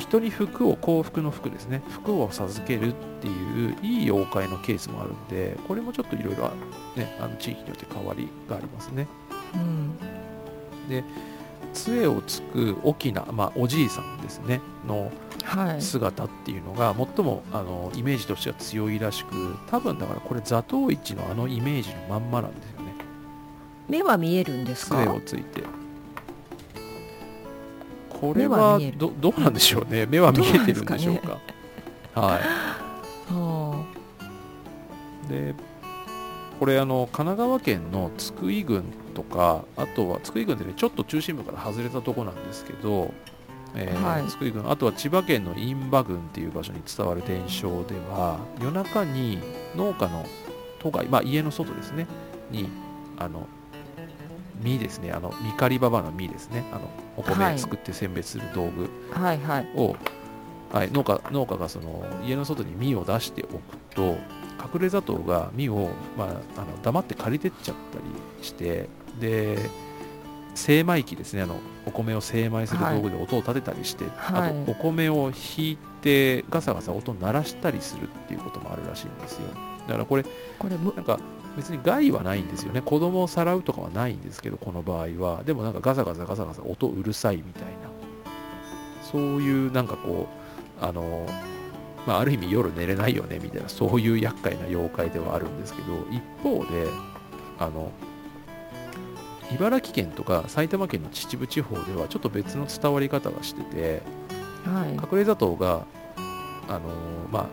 [0.00, 1.82] 人に服を幸福の服ですね。
[1.88, 6.50] 服を授けるっていういい妖怪のケースもあるんでこれもちょっといろいろ
[6.96, 9.06] ねあの地域によって変わりがありますね、
[9.54, 9.96] うん、
[10.88, 11.04] で
[11.72, 14.60] 杖をつく大きな、まあ、おじいさんですね。
[14.88, 15.12] の
[15.78, 22.94] 姿っていうのが、最もあのイメージとしては強いらしく多分だからこれ座頭市のあのイメージのまんまなんですよね。
[23.88, 24.96] 目は見えるんですか？
[24.96, 25.62] 杖をついて
[28.20, 30.06] これはどどうなんでしょうね。
[30.06, 31.40] 目は見えてるんでしょうか、ね、
[32.14, 32.70] はい。
[35.30, 35.54] で
[36.58, 43.14] これあの神奈川県の津久井郡とかあとは津久井郡でねちょっと中心部から外れたとこなんですけど、
[43.74, 49.38] えーはい、津久井郡あとは千葉県の印旛郡っていう場所に伝わる伝承では夜中に
[49.74, 50.26] 農家の
[50.80, 52.06] 都外、まあ、家の外ですね。
[52.50, 52.68] に
[53.18, 53.46] あの
[54.62, 55.12] 実ですね。
[55.12, 56.64] あの見刈りばばの実ですね。
[56.72, 58.84] あのお米作って選別する道具。
[58.84, 59.38] を、はい。
[59.38, 59.66] はい。
[60.72, 64.16] はい、農家農家がその家の外に実を出しておくと
[64.74, 69.58] 隠れ砂糖が実を、まあ、あの黙って借りてっちゃったりしてで
[70.54, 71.42] 精米機ですね。
[71.42, 79.48] あのお米を精米する道具で音を立てたりして、はい、あとお米をひいてガサガサ音を鳴らしたりするっていうこともあるらしいんですよ。
[79.88, 80.24] だからこれ
[80.58, 81.18] これなんか
[81.56, 82.80] 別に害はないんですよね。
[82.80, 85.42] 子供をさらうとかはないんですけどこの場合は。
[85.44, 87.70] でもなんかガサガサガサガサ音うるさいみたいな。
[89.02, 90.28] そういうなんかこ
[90.80, 91.26] うあの
[92.06, 93.68] まあ、ある意味夜寝れないよねみたいな。
[93.68, 96.86] そういう厄介な妖怪ではあるんですけど一方で
[97.58, 97.92] あの
[99.52, 104.02] 茨城県とか埼玉県の秩父地方ではちょっと別の伝わり方がしてて、
[104.64, 105.84] はい、隠れ砂糖が
[106.68, 106.80] あの
[107.30, 107.46] まあ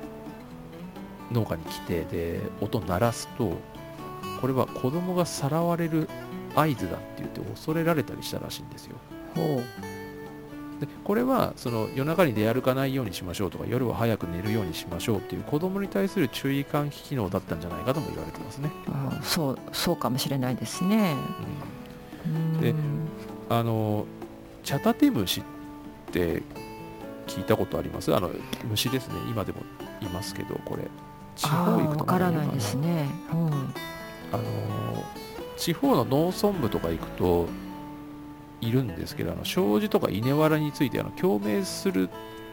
[1.32, 3.58] 農家に来てで音鳴らすと
[4.42, 6.10] これは子供がさらわれる
[6.56, 8.96] 合図だって言って恐れられたりしたらしいんですよ。
[9.36, 9.64] ほう
[10.80, 18.72] でこれはその夜中に出歩かないようにしましょうとか夜は早く寝るようにしましょうっていう子供に対する注意喚起機能だったんじゃないかとも言われてますね。
[18.88, 21.16] あそうそうかもしれないですね。
[22.28, 22.76] うん、で
[23.50, 24.06] あの
[24.64, 25.44] チャタテムシっ
[26.12, 26.44] て
[27.26, 28.16] 聞いたことあります？
[28.16, 28.30] あの
[28.70, 29.62] 虫ですね今でも
[30.02, 30.84] いますけどこれ
[31.36, 33.08] 地方行くとわからないですね。
[33.34, 33.74] うん、
[34.32, 34.44] あの
[35.58, 37.48] 地方の農村部とか行くと
[38.62, 42.10] いるんですけどあの障子とか稲わらについてあの共鳴する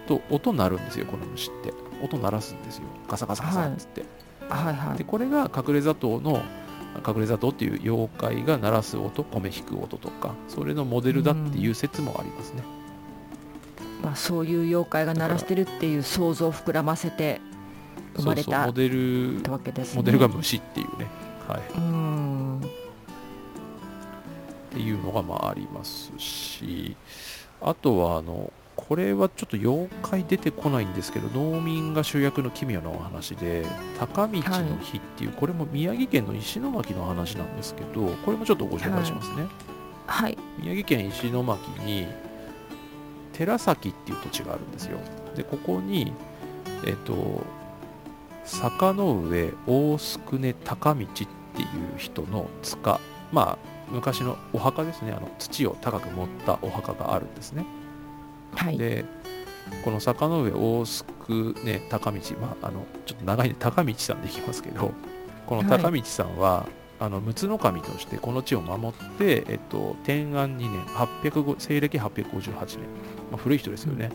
[0.06, 1.84] と音鳴るんですよこの虫って。
[2.02, 2.84] 音鳴らすんですよ。
[3.08, 4.04] ガサガサガサっつって、
[4.48, 4.64] はい。
[4.64, 6.42] はいはい、でこれが隠れ砂糖の
[7.06, 12.62] 隠れ砂糖っていう妖怪が鳴らす音米引く音とかそれのモデルだっていう説もありますね、
[14.02, 17.40] まあ、そういう妖怪が鳴らしてるっていう想像を膨らませて
[18.16, 21.08] 生まれたモデル、わけです、ね、モデルが虫っていうね
[21.48, 21.62] はい。
[21.76, 22.60] うん
[24.74, 26.96] っていうのがまあありますし
[27.60, 33.64] あとはあのこれはちょっと妖怪出てこないんですけど農民が主役の奇妙なお話で
[34.00, 39.46] 高道の日っていう、はい、これも宮城県の石巻の話なんですけどこれもちょっとご紹介しますね、
[40.06, 42.08] はい、宮城県石巻に
[43.32, 44.98] 寺崎っていう土地があるんですよ。
[45.36, 46.12] でここに
[46.84, 47.42] えっと
[48.44, 51.28] 坂の上大宿根高道っていう
[51.96, 53.00] 人の塚。
[53.32, 55.12] まあ昔のお墓ですね。
[55.12, 57.66] あの土を高く盛ったお墓があるんですね、
[58.54, 59.04] はい、で
[59.84, 64.92] この坂の上大須久ね高道、まあ、あのちょっと長いんで高道さんでいきますけど
[65.46, 72.50] この高道さんは、はい、あの陸奥の神としてこの地を守って、えっと、天安2年805西暦858年、
[73.30, 74.12] まあ、古い人ですよね、うん、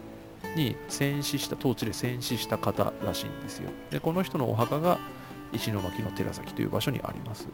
[0.56, 3.70] に戦死した当地で戦死した方らしいんですよ。
[3.92, 5.00] でこの人のお墓が
[5.52, 7.48] 石巻の寺崎という場所にあります。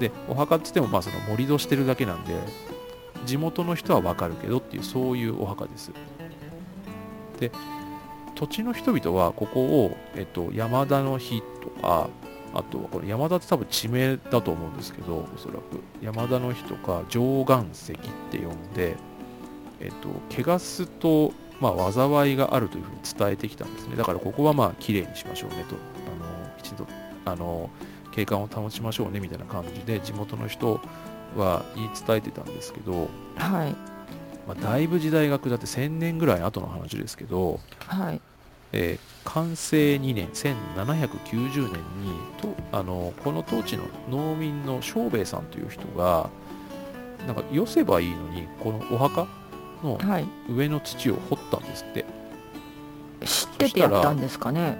[0.00, 2.34] でお墓っつってもまあその盛り土してるだけなんで
[3.24, 5.90] 地元の人はわかるけどっていうそういうお墓です。
[7.40, 7.50] で
[8.34, 12.10] 土地の人々はここを、えっと、山田の日とか
[12.52, 15.82] あとはこれ山田って多分地名だと思うんですけどおそらく。
[16.02, 17.96] 山田の日とか上岩石っ
[18.30, 18.96] て呼んで
[19.80, 23.96] えっと汚すとまあ災いがあるというふうに伝えてきたんですね。
[23.96, 25.76] だからここはまあ綺麗にしましょうねと。
[25.76, 26.86] あのきちんと
[27.24, 27.70] あの
[28.12, 30.80] 景観を保ちましょうねみたいな感じで地元の人
[31.36, 33.74] は言い伝えてたんですけど、はい。
[34.46, 38.20] まあ、だいぶ時代が下って1000年ぐらい後の話ですけど、はい。
[38.72, 46.28] えー、完成2年1790年にとあのこの当地の農民の正兵衛さんという人が
[47.26, 49.26] なんか寄せばいいのにこのお墓
[49.82, 50.26] のはい。
[50.48, 52.04] 上の土を掘ったんですって、
[53.24, 54.76] 知っててやったんですかね。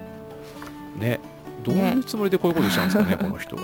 [0.99, 1.21] ね
[1.63, 3.57] どういうつもりでこういうことしたんですかね この人。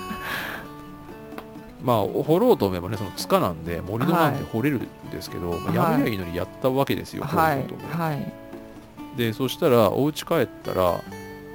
[1.82, 7.58] まあ掘ろうと思えばねその塚なんで盛り土なんで掘れるんですけど、まあやめりゃいいのにやったわけですよ、はい。
[7.58, 8.04] こういうことも。
[8.04, 8.32] はい。
[9.16, 11.00] でそしたらお家帰ったら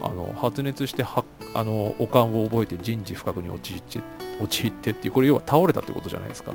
[0.02, 4.00] あの発熱してはあのおかんを覚えて人事不覚に陥って
[4.42, 6.54] 陥ってっていうこれ要は倒れたってことじゃないですか。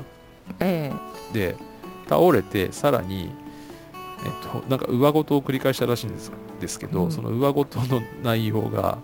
[0.59, 0.91] え。
[1.33, 1.55] で
[2.13, 3.31] 倒れてさらに
[4.23, 7.11] えっとなんか上ごとを繰り返したらしいんですですけど、うん。
[7.11, 8.99] その上ごとの内容が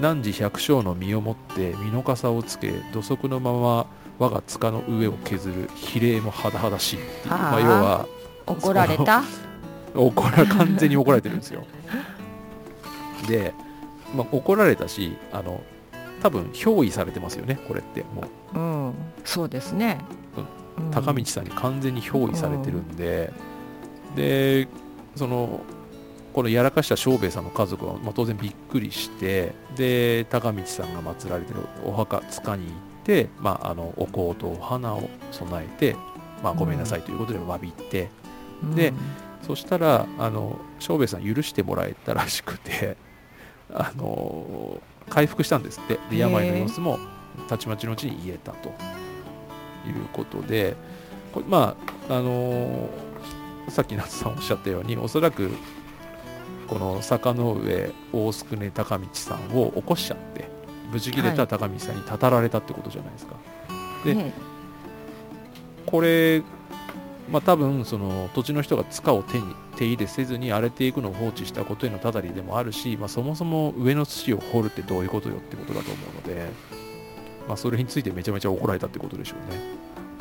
[0.00, 3.86] 汝百姓の身をもって身の笠をつけ土足のまま
[4.18, 7.30] 我が塚の上を削る比例も甚だしいってい。
[7.30, 7.36] うあ。
[7.36, 8.06] ーまあ、要は
[8.48, 9.22] え怒られた？
[9.96, 11.64] 怒ら完全に怒られてるんですよ。
[13.26, 13.54] で、
[14.14, 15.62] まあ、怒られたしあの
[16.22, 18.22] 多分憑依されてますよねこれっても
[18.54, 18.58] う。
[18.58, 18.94] うん。
[19.24, 19.98] そうですね、
[20.36, 23.32] うん高道さんに完全に憑依されてるんで、
[24.14, 24.68] で
[25.14, 25.60] その
[26.32, 35.96] このやらかした正兵衛さんの家族は、まあ、当然びっくりしてで高道さんが祀られてるお墓塚に行って、まあ、あのお香とお花を備えて、
[36.42, 38.10] まあ、ごめんなさいということで詫びて、
[38.74, 38.92] で
[39.46, 42.98] そしたらあの正兵衛さん許してもらえたらしくて
[43.72, 45.98] あの回復したんですって。
[46.10, 46.98] で病の様子も
[47.48, 48.74] たちまちのうちに言えたと
[49.86, 50.76] いうことで
[51.32, 51.76] これま
[52.08, 52.88] ああの
[53.68, 55.50] さっき夏さんおっしゃったようにおそらく
[56.66, 60.48] この坂の上大宿根高道さんを起こしちゃって
[60.90, 63.36] 無事切れた高道さんにたたられたってことじゃないですか。
[64.04, 64.32] でね
[65.84, 66.42] これ、
[67.30, 69.44] まあ、多分その土地の人が塚を手に
[69.76, 76.48] 手入れせずに荒れていくのを放置したことへのたたりでもあるし、まあ、そもそも上の土を掘るってどういうことよってことだと思うので、
[77.48, 79.60] まあ、それについてめちゃめちゃ怒られたってことでしょうね。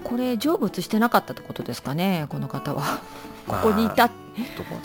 [0.03, 2.99] これ成仏してなかったってことですかねこの方は。
[3.47, 4.07] ここにいた。
[4.07, 4.13] ど
[4.69, 4.75] こ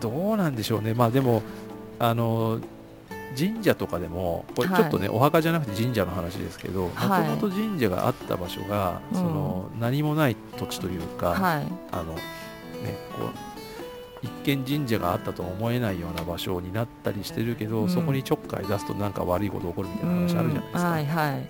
[0.00, 1.42] どうなんでしょうね、まあでも、
[1.98, 2.58] あの
[3.38, 7.28] 神社とかでも、これちょっとね、お墓じゃなくて神社の話ですけど、もとはい。
[7.28, 9.18] もと神社があった場所が、うん。
[9.18, 11.66] その何もない土地というか、はい。
[11.92, 12.20] あのね、
[13.16, 13.51] こう
[14.22, 17.88] 一見神社があったとは思えないような場所になったりしてるけど、うん。
[17.88, 21.48] そこにちょっかい出すとなんか悪いこと起こるみたいな話あるじゃないですか、うんはいはい。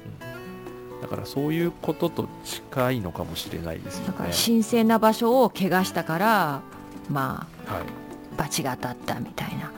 [1.03, 4.07] だからそういうことと近いのかもしれないですよね。
[4.09, 6.63] だから神聖な場所を怪我したから
[7.11, 7.81] まはい。
[7.81, 7.85] あ
[8.37, 9.71] 罰が当たったみたいな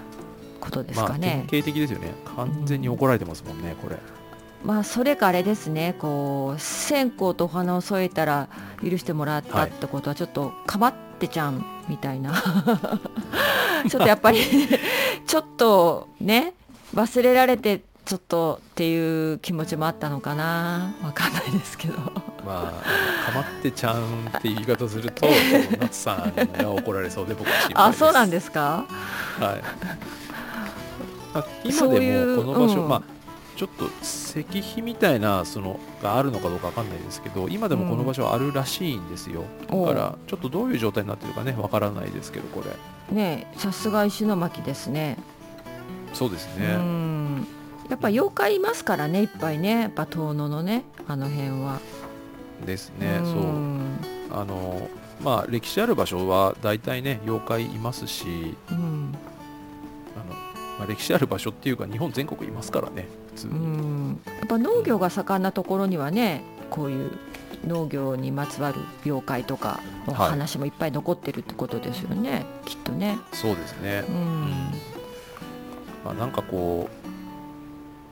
[0.61, 2.13] ことですまあかね、典型的ですよね。
[2.37, 3.97] 完全に怒られてますもんねこれ。
[4.65, 5.97] まあそれかあれですね。
[5.99, 8.49] こう線香とお花を添えたら
[8.83, 12.33] 許してもらったはいってことはちょっとかまってちゃんみたいな。
[13.89, 14.39] ちょっとやっぱり
[15.27, 16.55] ちょっとね
[16.95, 20.95] 忘れられてちょっとっていう気持ちもあったのかな。
[21.03, 21.95] わかんないですけど。
[22.47, 25.27] まあかまってちゃんっていう言い方すると
[25.81, 28.05] 夏さんが怒られそうで僕は心配です。
[28.05, 28.85] あそうなんですか？
[29.41, 29.63] はい。
[31.35, 32.89] まあ今でうもこの場所、うん。
[32.89, 33.03] まあ
[33.57, 43.15] ちょっと石碑みたいなそのがあるのかどうかわかんないですけど今でもこの場所あるらしいんですよ、おうだからちょっとどういう状態になってるかねわからないですけどこれ。
[43.15, 45.19] ねさすが石巻ですね。
[46.13, 47.47] そうですうね、ん。
[47.89, 49.83] やっぱ妖怪いますからねいっぱいね。
[49.83, 51.81] やっぱ遠野のねあの辺は。
[52.65, 53.25] ですね、ん。
[53.25, 54.41] そう。
[54.41, 54.89] あの
[55.23, 59.15] まあ歴史ある場所は大体ね妖怪いますしうん。
[60.17, 60.35] あの、
[60.79, 63.07] まあ、歴史ある場所っていうか日本全国いますからね
[63.45, 64.21] うに、ん。
[64.27, 67.13] やっぱ農業が盛んなところにはねこういう
[67.67, 70.31] 農業にまつわる妖怪とかのはい。
[70.31, 73.19] 話もいっぱい残ってるってことですよね、きっとね。
[73.33, 74.05] そうですね。
[74.09, 74.51] う、ん。
[76.05, 76.89] まあ、なんかこ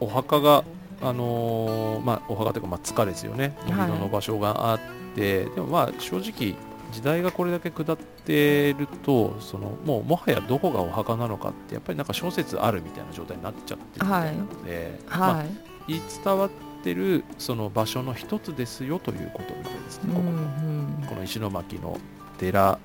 [0.01, 0.65] うお墓が
[1.03, 3.57] あのーまあお墓というかまあ塚ですよね。
[3.69, 3.73] はい。
[3.73, 4.81] 盛り土の場所があっ
[5.15, 6.55] て、でもまあ正直
[6.93, 15.47] 時代がこれだけ下ってるとそのもうもはやどこがお墓なのかってやっぱりなんか諸説あるみたいな状態になっちゃってるみたいなので、まあはい、
[15.89, 16.51] 言い伝わっ
[16.85, 21.07] てるその場所の一つですよということみたいですね、ここもうん。
[21.09, 21.99] この石巻の
[22.39, 22.79] 寺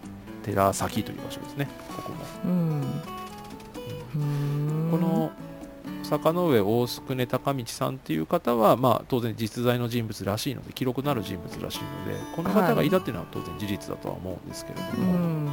[0.44, 2.52] 寺崎という場所ですねここも、うん。
[4.16, 4.84] うん。
[4.84, 4.92] うん。
[4.92, 5.32] この
[6.08, 15.50] 坂上大宿根高道さんっていう方は、まあ、当然実在の人物らしいので記録のある人物らしいのでこの方がいたっていうのは当然事実だとは思うんですけれどうも、ん。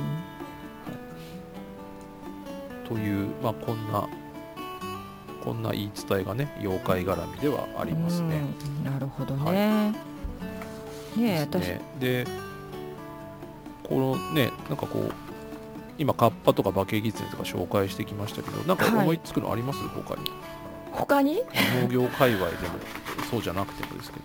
[2.88, 4.08] という、まあ、こんな
[5.42, 8.40] こんな言い伝えがね妖怪絡みではありますね。
[8.78, 8.92] うん。
[8.92, 9.90] なるほどはね。
[11.16, 11.80] ねえね。
[11.98, 12.26] で
[13.82, 15.23] このねなんかこう
[15.98, 19.04] 今カッパとか化け狐とか紹介してきましたけどなんかはい。
[19.04, 20.30] 思いつくのあります、他に。
[20.92, 21.42] 他に？
[21.82, 22.74] 農業界隈でも。
[23.30, 24.18] そうじゃなくてもですけ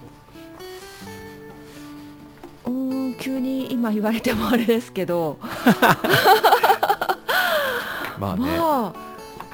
[2.65, 2.71] ど。
[2.71, 5.37] ん急に今言われてもあれですけど。
[8.19, 8.93] まあね、ま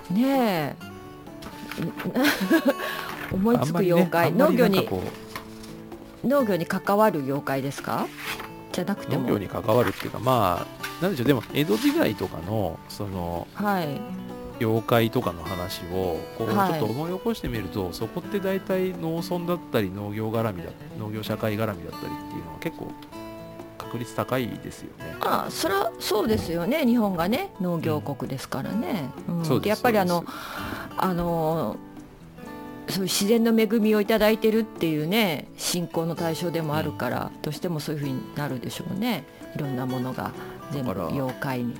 [0.09, 0.75] あねえ。
[3.33, 4.89] 思いつく妖怪、あんま農業に
[6.23, 8.07] 農業に関わる妖怪ですか？
[8.71, 9.23] じゃなくても。
[9.23, 13.99] う農業に関わるっていうかまあなんでしょうでも江戸時代とかのそのはい。
[14.61, 16.77] 妖怪とかの話をこうちょはい。
[16.77, 22.89] っと思い起こしてみると、そこって大体農村だったり農業絡みだ農業社会絡みだったりっていうのは結構
[23.77, 25.15] 確率高いですよね。
[25.19, 26.85] あそれはそうですよね。
[26.85, 29.45] 日本がね農業国ですからね、うん。
[29.45, 30.23] そうですやっぱりあの
[30.97, 31.75] あの
[32.87, 39.23] そういう自然の恵みをいただいてるっていうね信仰の対象でもあるから、どうしてもそういうふうになるでしょうね。
[39.55, 40.31] いろんなものが
[40.71, 41.75] 全部妖怪に。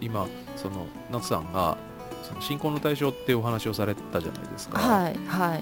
[0.00, 0.26] 今
[0.56, 1.76] その夏さんが
[2.22, 4.78] その信仰の対象っていうお話をされたじゃないですか。
[4.78, 5.60] はいはい。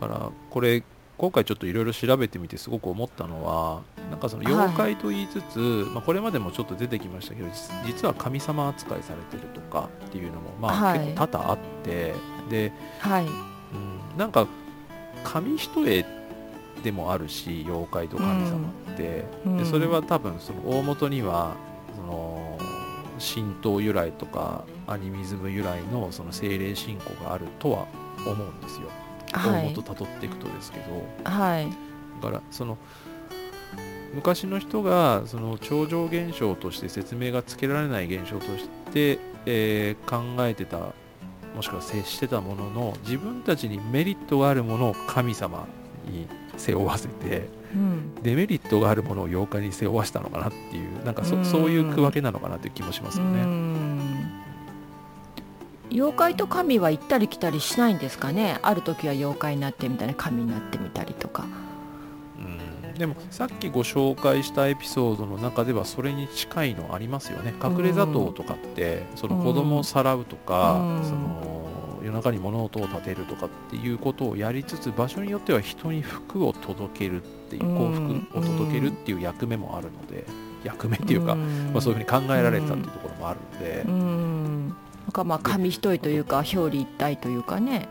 [0.00, 0.82] だからこれ
[1.18, 5.58] 今回ちょっといろいろ調べてみてすごく思ったのはなんかその妖怪と言いつつ、
[5.92, 11.00] まあ、これまでもちょっと出てきましたけど実実は神様扱いされてるとかっていうのもまあ、はい。
[11.00, 12.14] 結構多々あって
[12.48, 13.26] で、はい。
[13.26, 14.46] うん、なんか
[15.24, 16.04] 紙一重
[16.84, 19.58] でもあるし妖怪と神様って、うん。
[19.58, 21.56] でそれは多分その大元には
[21.96, 22.58] その
[23.18, 27.86] 神道由来とかアニミズム由来のその精霊信仰があるとは
[28.24, 28.88] 思うんですよ。
[29.34, 30.84] 元たどっていくとですけど、
[31.24, 31.68] はい。
[32.22, 32.78] だからその
[34.14, 40.78] 昔の人がその超常現象として説明がつけられない現象として、えー考えてた
[41.54, 45.66] もしくは接してたものの自分たちにメリットがあるものを神様
[46.06, 46.26] に
[46.56, 48.14] 背負わせてうん。
[48.22, 51.44] デメリットがあるものを妖怪に背負わしたのかなっていうなんかそ,、うん。
[51.44, 53.42] そういう区分けなのかなという気もしますようね。
[55.90, 58.58] ん妖怪と神は行ったり来たりしないんですかね？
[58.62, 61.44] ある時は妖怪になってみたり神になってみたりとか。
[62.38, 62.94] うん。
[62.94, 67.54] でもさっきご紹介したエピソードの中ではそれに近いのありますよね。
[67.62, 71.04] 隠れ砂糖とかってその子供をさらうとか、うん。
[71.04, 71.58] その
[72.00, 80.24] 夜中に物音を立てるとかっていうことをやりつつ場所によっては人に服を届けるっていううん幸福を届けるっていう役目もあるので
[80.64, 84.76] 役目っていうか、んまあ、そういうふうに考えられてたっていうところもあるので、うん
[85.08, 87.88] なんかまあ紙一重というか表裏一体というかね。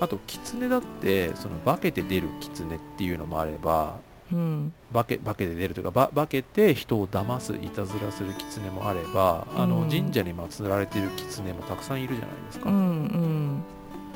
[0.00, 3.98] あと狐だってその化けて出る狐っていうのもあれば
[4.32, 4.72] うん。
[4.92, 9.88] 化け化けて出るというかば化けて人を騙すいたずらする狐もあればあのうん。
[9.88, 13.62] 神社に祀られてる狐もたくさんいるじゃないですか、うんうん。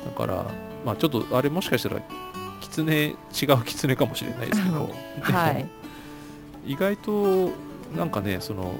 [0.03, 0.45] だから
[0.85, 2.01] まあちょっとあれもしかしたら
[2.59, 3.15] 狐違う
[3.63, 4.89] 狐かもしれないですけど、
[5.23, 5.69] はい。
[6.65, 7.49] 意外と
[7.95, 8.75] なんかねその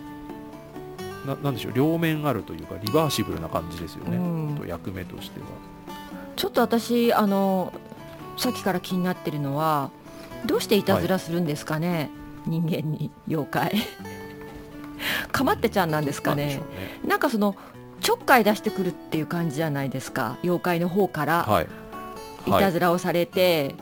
[1.25, 4.19] ななんでしょう両面あるというかリバーシブルな感じですよね、う
[4.53, 4.57] ん。
[4.57, 5.45] と役目としては。
[6.35, 7.73] ちょっと私あの
[8.37, 9.91] さっきから気になってるのは
[10.45, 12.09] どうしていたずらするんですかね、
[12.45, 13.71] 人間に妖怪。
[15.31, 16.45] かまってちゃんなんですかね。
[16.45, 16.61] ね。
[17.05, 17.55] なんかその
[17.99, 21.43] ちょっかい出してくるっていう感じじゃないですか妖怪の方から。
[21.43, 21.67] はい。
[22.47, 22.51] い。
[22.51, 23.75] たずらをされて、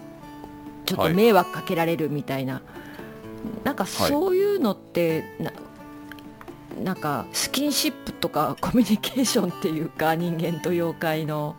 [0.86, 2.62] ちょっと迷惑かけられるみたいな、
[3.64, 5.24] なんかそういうのって
[6.80, 11.56] ななんかスキンシップとか コミュニケーションっていうか人間と妖怪の。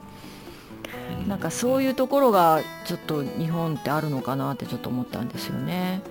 [1.20, 1.28] うん。
[1.28, 6.02] なんかそういうところがちょっと日本ってあるのかなってちょっと思ったんですよね。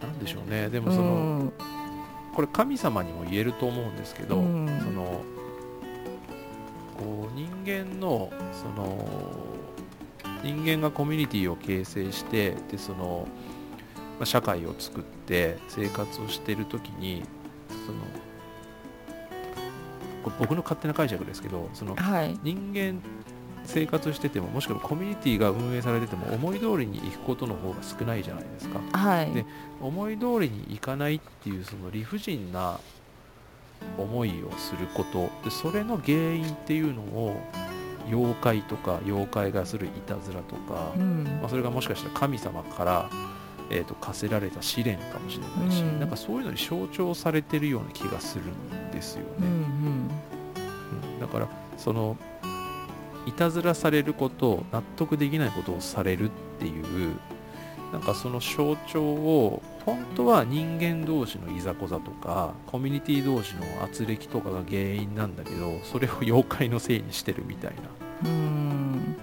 [0.00, 0.68] なんでしょうね。
[0.68, 1.52] でうもその、ん
[2.34, 4.80] これ神様にも言えると思うんですけど、うん。
[4.80, 5.22] その
[6.98, 9.06] こう人間のその
[10.42, 13.26] 人間がコミュニティを形成してでその、
[14.18, 17.22] まあ、社会を作って生活をしている時に
[17.68, 17.98] その
[20.38, 22.38] 僕の勝手な解釈ですけどそのはい。
[22.42, 23.00] 人間
[23.64, 28.80] 生活しててももしくはコミュニティが運営されてても思い通りに行くことの方が少ないじゃないですか。
[28.92, 29.32] はい。
[29.32, 29.44] で
[29.80, 32.78] 思い通りにいかないっていうその理不尽な
[33.98, 35.30] 思いをすること。
[35.44, 37.40] でそれの原因っていうのを
[38.08, 41.24] 妖怪とか妖怪がするいたずらとか、うん。
[41.40, 43.10] まあ、それがもしかしたら神様から、
[43.70, 46.00] えー、と課せられた試練かもしれないし、うん。
[46.00, 49.26] なんかそういうのに象徴されてるような気がするんですよね。
[49.40, 51.20] うんうん。
[51.20, 52.16] だからその
[53.26, 57.16] いたずらされること納得できないことをされるっていう
[57.92, 67.70] なんかその象徴を本当は人間同士のいざこざとかコミュニティ同士の圧力とかが原因なんだけどそれを妖怪のせいにしてるみたい
[68.22, 68.30] な。
[68.30, 69.16] うん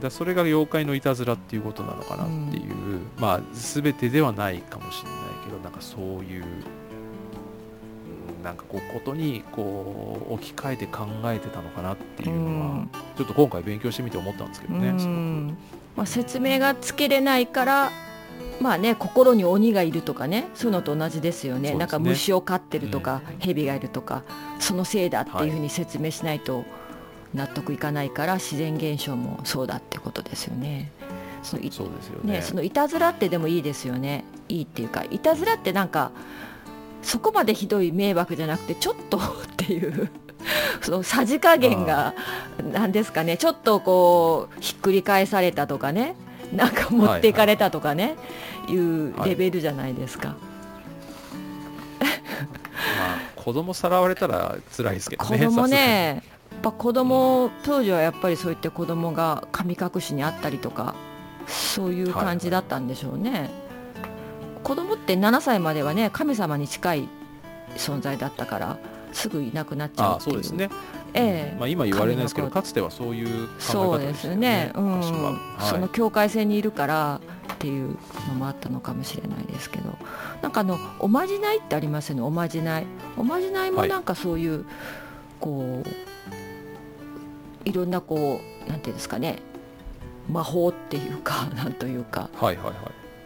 [0.00, 12.90] だそれが妖怪のいたずらっていうことなのかなっていう、まあ全てではないかもしれないけどなんかそういううんなんかこうことにこう置き換えて考えてたのかなっていうのは、うん。
[13.16, 15.56] ちょっと今回勉強してみて思ったんですけどね、うん。
[15.96, 17.90] まあ、説明がつけれないから
[18.60, 24.22] まあね心に鬼がいるとかねそういうのと同じですよね、ね、なんか虫を飼ってるとか、うん、蛇がいるとか
[24.58, 26.64] そのせいだっていうふうに説明しないと
[27.34, 30.90] 納得いかないから、はい、自然現象もそうだってことですよね。
[31.42, 34.24] そのそうですよね、ね、そのいたずらってでもいいですよね。
[34.48, 36.10] いいっていうかいたずらってなんか
[37.02, 39.20] そこまでひどい迷惑じゃなくてちょっと っ
[39.56, 40.10] ていう
[40.80, 42.14] そのさじ加減が
[42.72, 43.36] 何ですかね。
[43.36, 46.16] ちょっとこうひっくり返されたとかね。
[46.52, 48.16] なんか持っていかれたとかね、
[48.66, 50.28] はい、いうレベルじゃないですか。
[50.28, 50.36] ま
[53.16, 55.38] あ、子供さらわれたら辛いですけどね。
[55.44, 56.22] 子供ね、
[56.62, 60.94] ぱ子供、当時はやっぱりそういった子供が神隠しにあったりとか、
[61.46, 63.30] そういう感じだったんでしょうね。
[63.30, 63.50] はいはい、
[64.62, 67.08] 子供って7歳まではね、神様に近い
[67.76, 68.78] 存在だったから、
[69.12, 70.68] すぐいなくなっちゃうそうですね。
[71.14, 71.56] ええ。
[71.58, 73.80] まあ、今言われないですけどかつてはそういう考え方でしたよね。
[73.84, 75.00] そうですね、うん。
[75.00, 77.20] はい、その境界線にいるから
[77.54, 77.96] っていう
[78.28, 79.96] のもあったのかもしれないですけど。
[80.42, 82.86] なんかあのおまじないってありますよねおまじない。
[83.16, 84.64] おまじないもなんかそういう、はい、
[85.40, 85.88] こう
[87.64, 89.38] いろんなこうなんていうんですかね
[90.28, 92.74] 魔法っていうか なんというか、はいはいはい、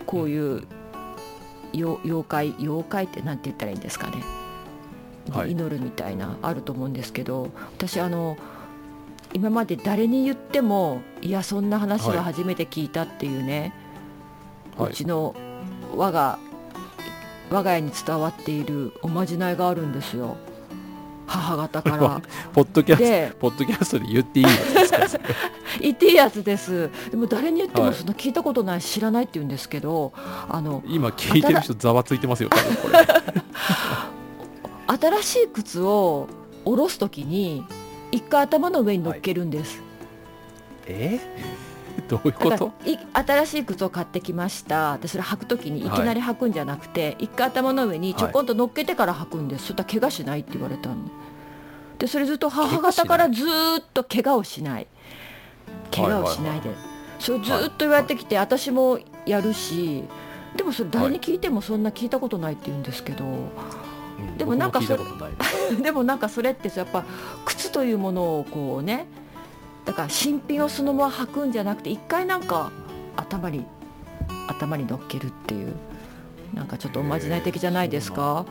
[0.06, 0.66] こういう、
[1.72, 4.16] 妖怪妖怪ってなんて言ったらいいんですかね。
[5.46, 8.38] 祈るみたいな、あると思うんですけど私あの
[9.34, 13.74] 今まで誰に言ってもいやそんな話は初めて聞いたっていうね、
[14.76, 15.34] はい、うちの
[15.94, 16.38] 我が
[17.50, 20.36] 我が家に伝わっているおまじないがあるんですよ
[21.28, 22.20] 母方から。
[22.52, 25.24] ポッドキャストポッドキャストで言っていいやつですか
[25.80, 26.90] 言っていいやつです。
[27.10, 30.12] でも誰に言ってもそんな聞いたことない、知らないって言うんですけど
[30.48, 33.06] あの今聞いてる人ざわついてますよ多分これ。
[34.88, 36.28] 新しい靴を
[36.64, 37.64] 下ろす時に
[38.10, 39.84] 一回頭の上に乗っけるんです、はい、
[40.88, 41.20] え？
[41.20, 41.67] ー、
[42.08, 42.72] どういうこと？
[43.12, 44.98] 新しい靴を買ってきました。
[44.98, 51.10] でそれ履く時にいきなり履くんじゃなくて、はい、一回頭の上にちょこんと乗っけてから履くんです、はい、そしたら怪我しないって言われたんで
[51.98, 53.46] でそれずっと母方からずっ
[53.92, 54.86] と怪我をしない。
[55.90, 56.70] 怪我をしないで、
[57.18, 60.04] それずっと言われてきて、私もやるし
[60.56, 63.24] でもそれ誰に聞いてもそんな聞いたことないって言うんですけど、
[64.36, 65.02] でもなんかそれ
[65.82, 67.04] でもなんかそれってやっぱ
[67.44, 69.06] 靴というものをこうね
[69.88, 72.70] だから新品をそのまま履くんじゃなくて一回なんか
[73.16, 73.64] 頭に
[74.46, 75.74] 頭に乗っけるっていう
[76.52, 78.44] なんかちょっとおまじない的じゃないですか？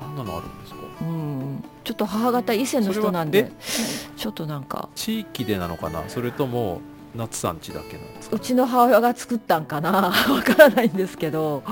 [0.00, 0.78] そんなのあるんですか？
[1.02, 3.52] うんちょっと母方伊勢の人なんで
[4.16, 4.88] ちょっとなんか。
[4.96, 6.02] 地域でなのかな？
[6.08, 6.80] それとも
[7.14, 8.34] 夏さんちだけなんですか？
[8.36, 10.10] うちの母親が作ったんかな？
[10.28, 11.62] わからないんですけど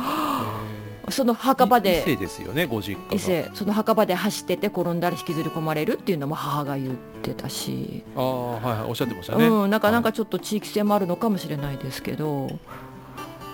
[1.10, 8.04] その墓場で伊勢ですよねご実家伊勢その墓場で走ってて転んだり引きずり込まれるっていうのも母が言ってたし。
[8.16, 9.46] ああはいはいおっしゃってましたね。
[9.46, 12.46] うんなんかなんかちょっと地域性もあるのかもしれないですけど。
[12.46, 12.58] へ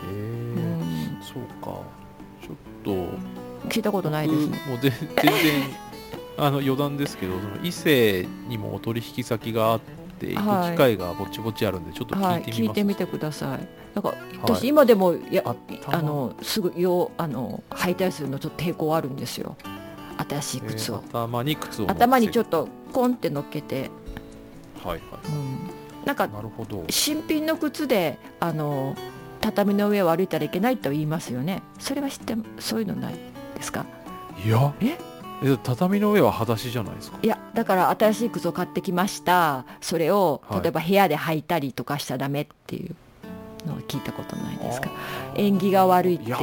[0.06, 1.80] え、うん、そうか。
[2.42, 2.90] ちょっと。
[3.68, 4.58] 聞いたことないですね。
[4.66, 5.10] もう全然
[6.38, 9.80] あの余談ですけどその伊勢にもお取引先があっ
[10.20, 13.68] て行く機会がぼちぼちあるんで、ちょっと聞いてみます、はい、聞いてみてください。
[13.94, 19.56] なんか私今でもや、はい、あのすぐよあの履いたりするのちょっと抵抗あるんですよ。
[20.28, 23.90] 新しい靴を、えー、頭に靴を頭にちょっとコンって乗っけて。
[24.84, 26.84] はいはい、うん、なんかなるほど。
[26.88, 28.94] 新品の靴であの
[29.40, 31.62] 畳の上を歩いたらいけないと言いますよね。
[31.78, 33.14] それは知ってそういうのない
[33.56, 33.86] ですか？
[34.44, 34.72] いや。
[34.80, 34.98] え？
[35.62, 37.18] 畳の上は裸足じゃないですか？
[37.22, 39.64] いやだから新しい靴を買ってきました。
[39.80, 42.94] それを例えば部屋で履いたりとかしちゃダメっていう
[43.66, 44.90] のは聞いたことないですか？
[45.34, 46.36] 縁起が悪いっていう。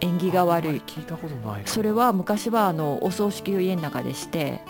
[0.00, 0.82] 縁起が悪い。
[0.86, 4.60] 聞いたことないそれは昔はあのお葬式を家の中でして。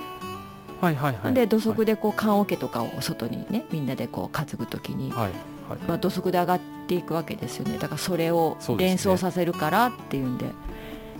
[0.80, 5.30] はいはいはい、で土足でこう棺桶とかを外にねみんなでこう担ぐ時に、はい
[5.68, 5.78] はい。
[5.88, 7.78] まあ、土足で上がっていくわけですよね。
[7.78, 10.46] だからそれを連想させるからっていうんで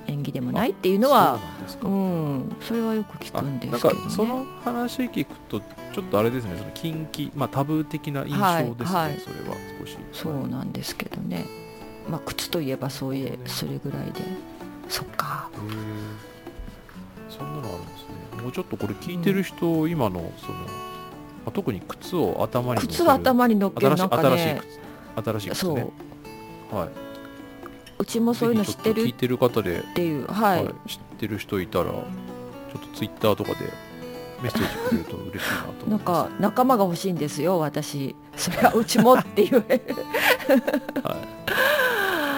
[0.08, 1.38] 縁起でもないっていうのは
[1.82, 6.56] うん、それはよく聞くんですけど、ね、その話聞くとちょっとあれですね。
[6.56, 9.56] その近畿、まあ、タブー的な印象ですね、はいはい、それは。
[9.80, 9.98] 少し。
[10.12, 11.44] そうなんですけどね、
[12.08, 14.22] まあ、靴といえばそういえそれぐらいで。
[14.88, 15.50] そっか。
[17.28, 18.42] そんなのあるんですね。
[18.42, 20.64] もうちょっとこれ聞いてる人、うん、今のその、ま
[21.48, 24.80] あ、特に靴を頭に靴を頭に乗っける新しい靴
[25.22, 25.86] 新しい靴ね。
[26.72, 27.07] はい
[27.98, 32.00] うちもそういうの知ってる聞いてる方でっていう、はい、はい、知ってる人いたらちょ
[32.78, 33.72] っとツイッターとかで
[34.42, 38.14] メッセージくれると嬉しいなとなんか仲間が欲しいんですよ私。
[38.36, 39.64] それはうちもっていう。
[39.66, 39.74] は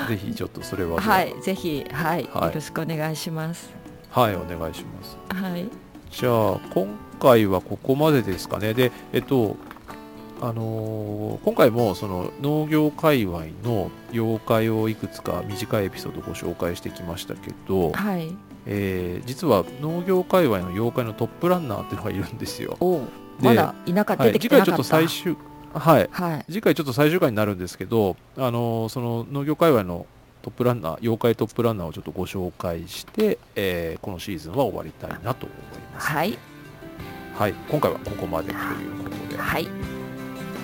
[0.06, 0.98] い、ぜひちょっとそれは。
[0.98, 3.70] はいぜひ、はい、はい、よろしくお願いします。
[4.11, 5.18] はいお願いします。
[5.28, 5.68] はい。
[6.11, 6.88] じゃあ今
[7.20, 8.72] 回はここまでですかね。
[8.72, 9.56] でえっと
[10.41, 18.34] あのー今回もその農業界隈の妖怪をいくつか短いエピソードご紹介してきましたけど、はい。
[18.66, 22.76] えー実は農業界隈の妖怪のトップランナーっていうのがいるんですよ。
[23.41, 25.36] まだい、なかった、次回ちょっと最終
[25.72, 26.09] はい。
[26.11, 26.45] はい。
[26.51, 30.07] 次回ちょっと最終回になるんですけど、あのーその農業界隈の
[30.43, 35.59] トップランナー妖怪トップランナーをちょっとご紹介して、えーこのシーズンは終わりたいなと思い
[35.95, 36.09] ます。
[36.09, 36.38] はい。
[37.34, 38.59] はい、今回はここまでという
[39.05, 39.99] ことで、はい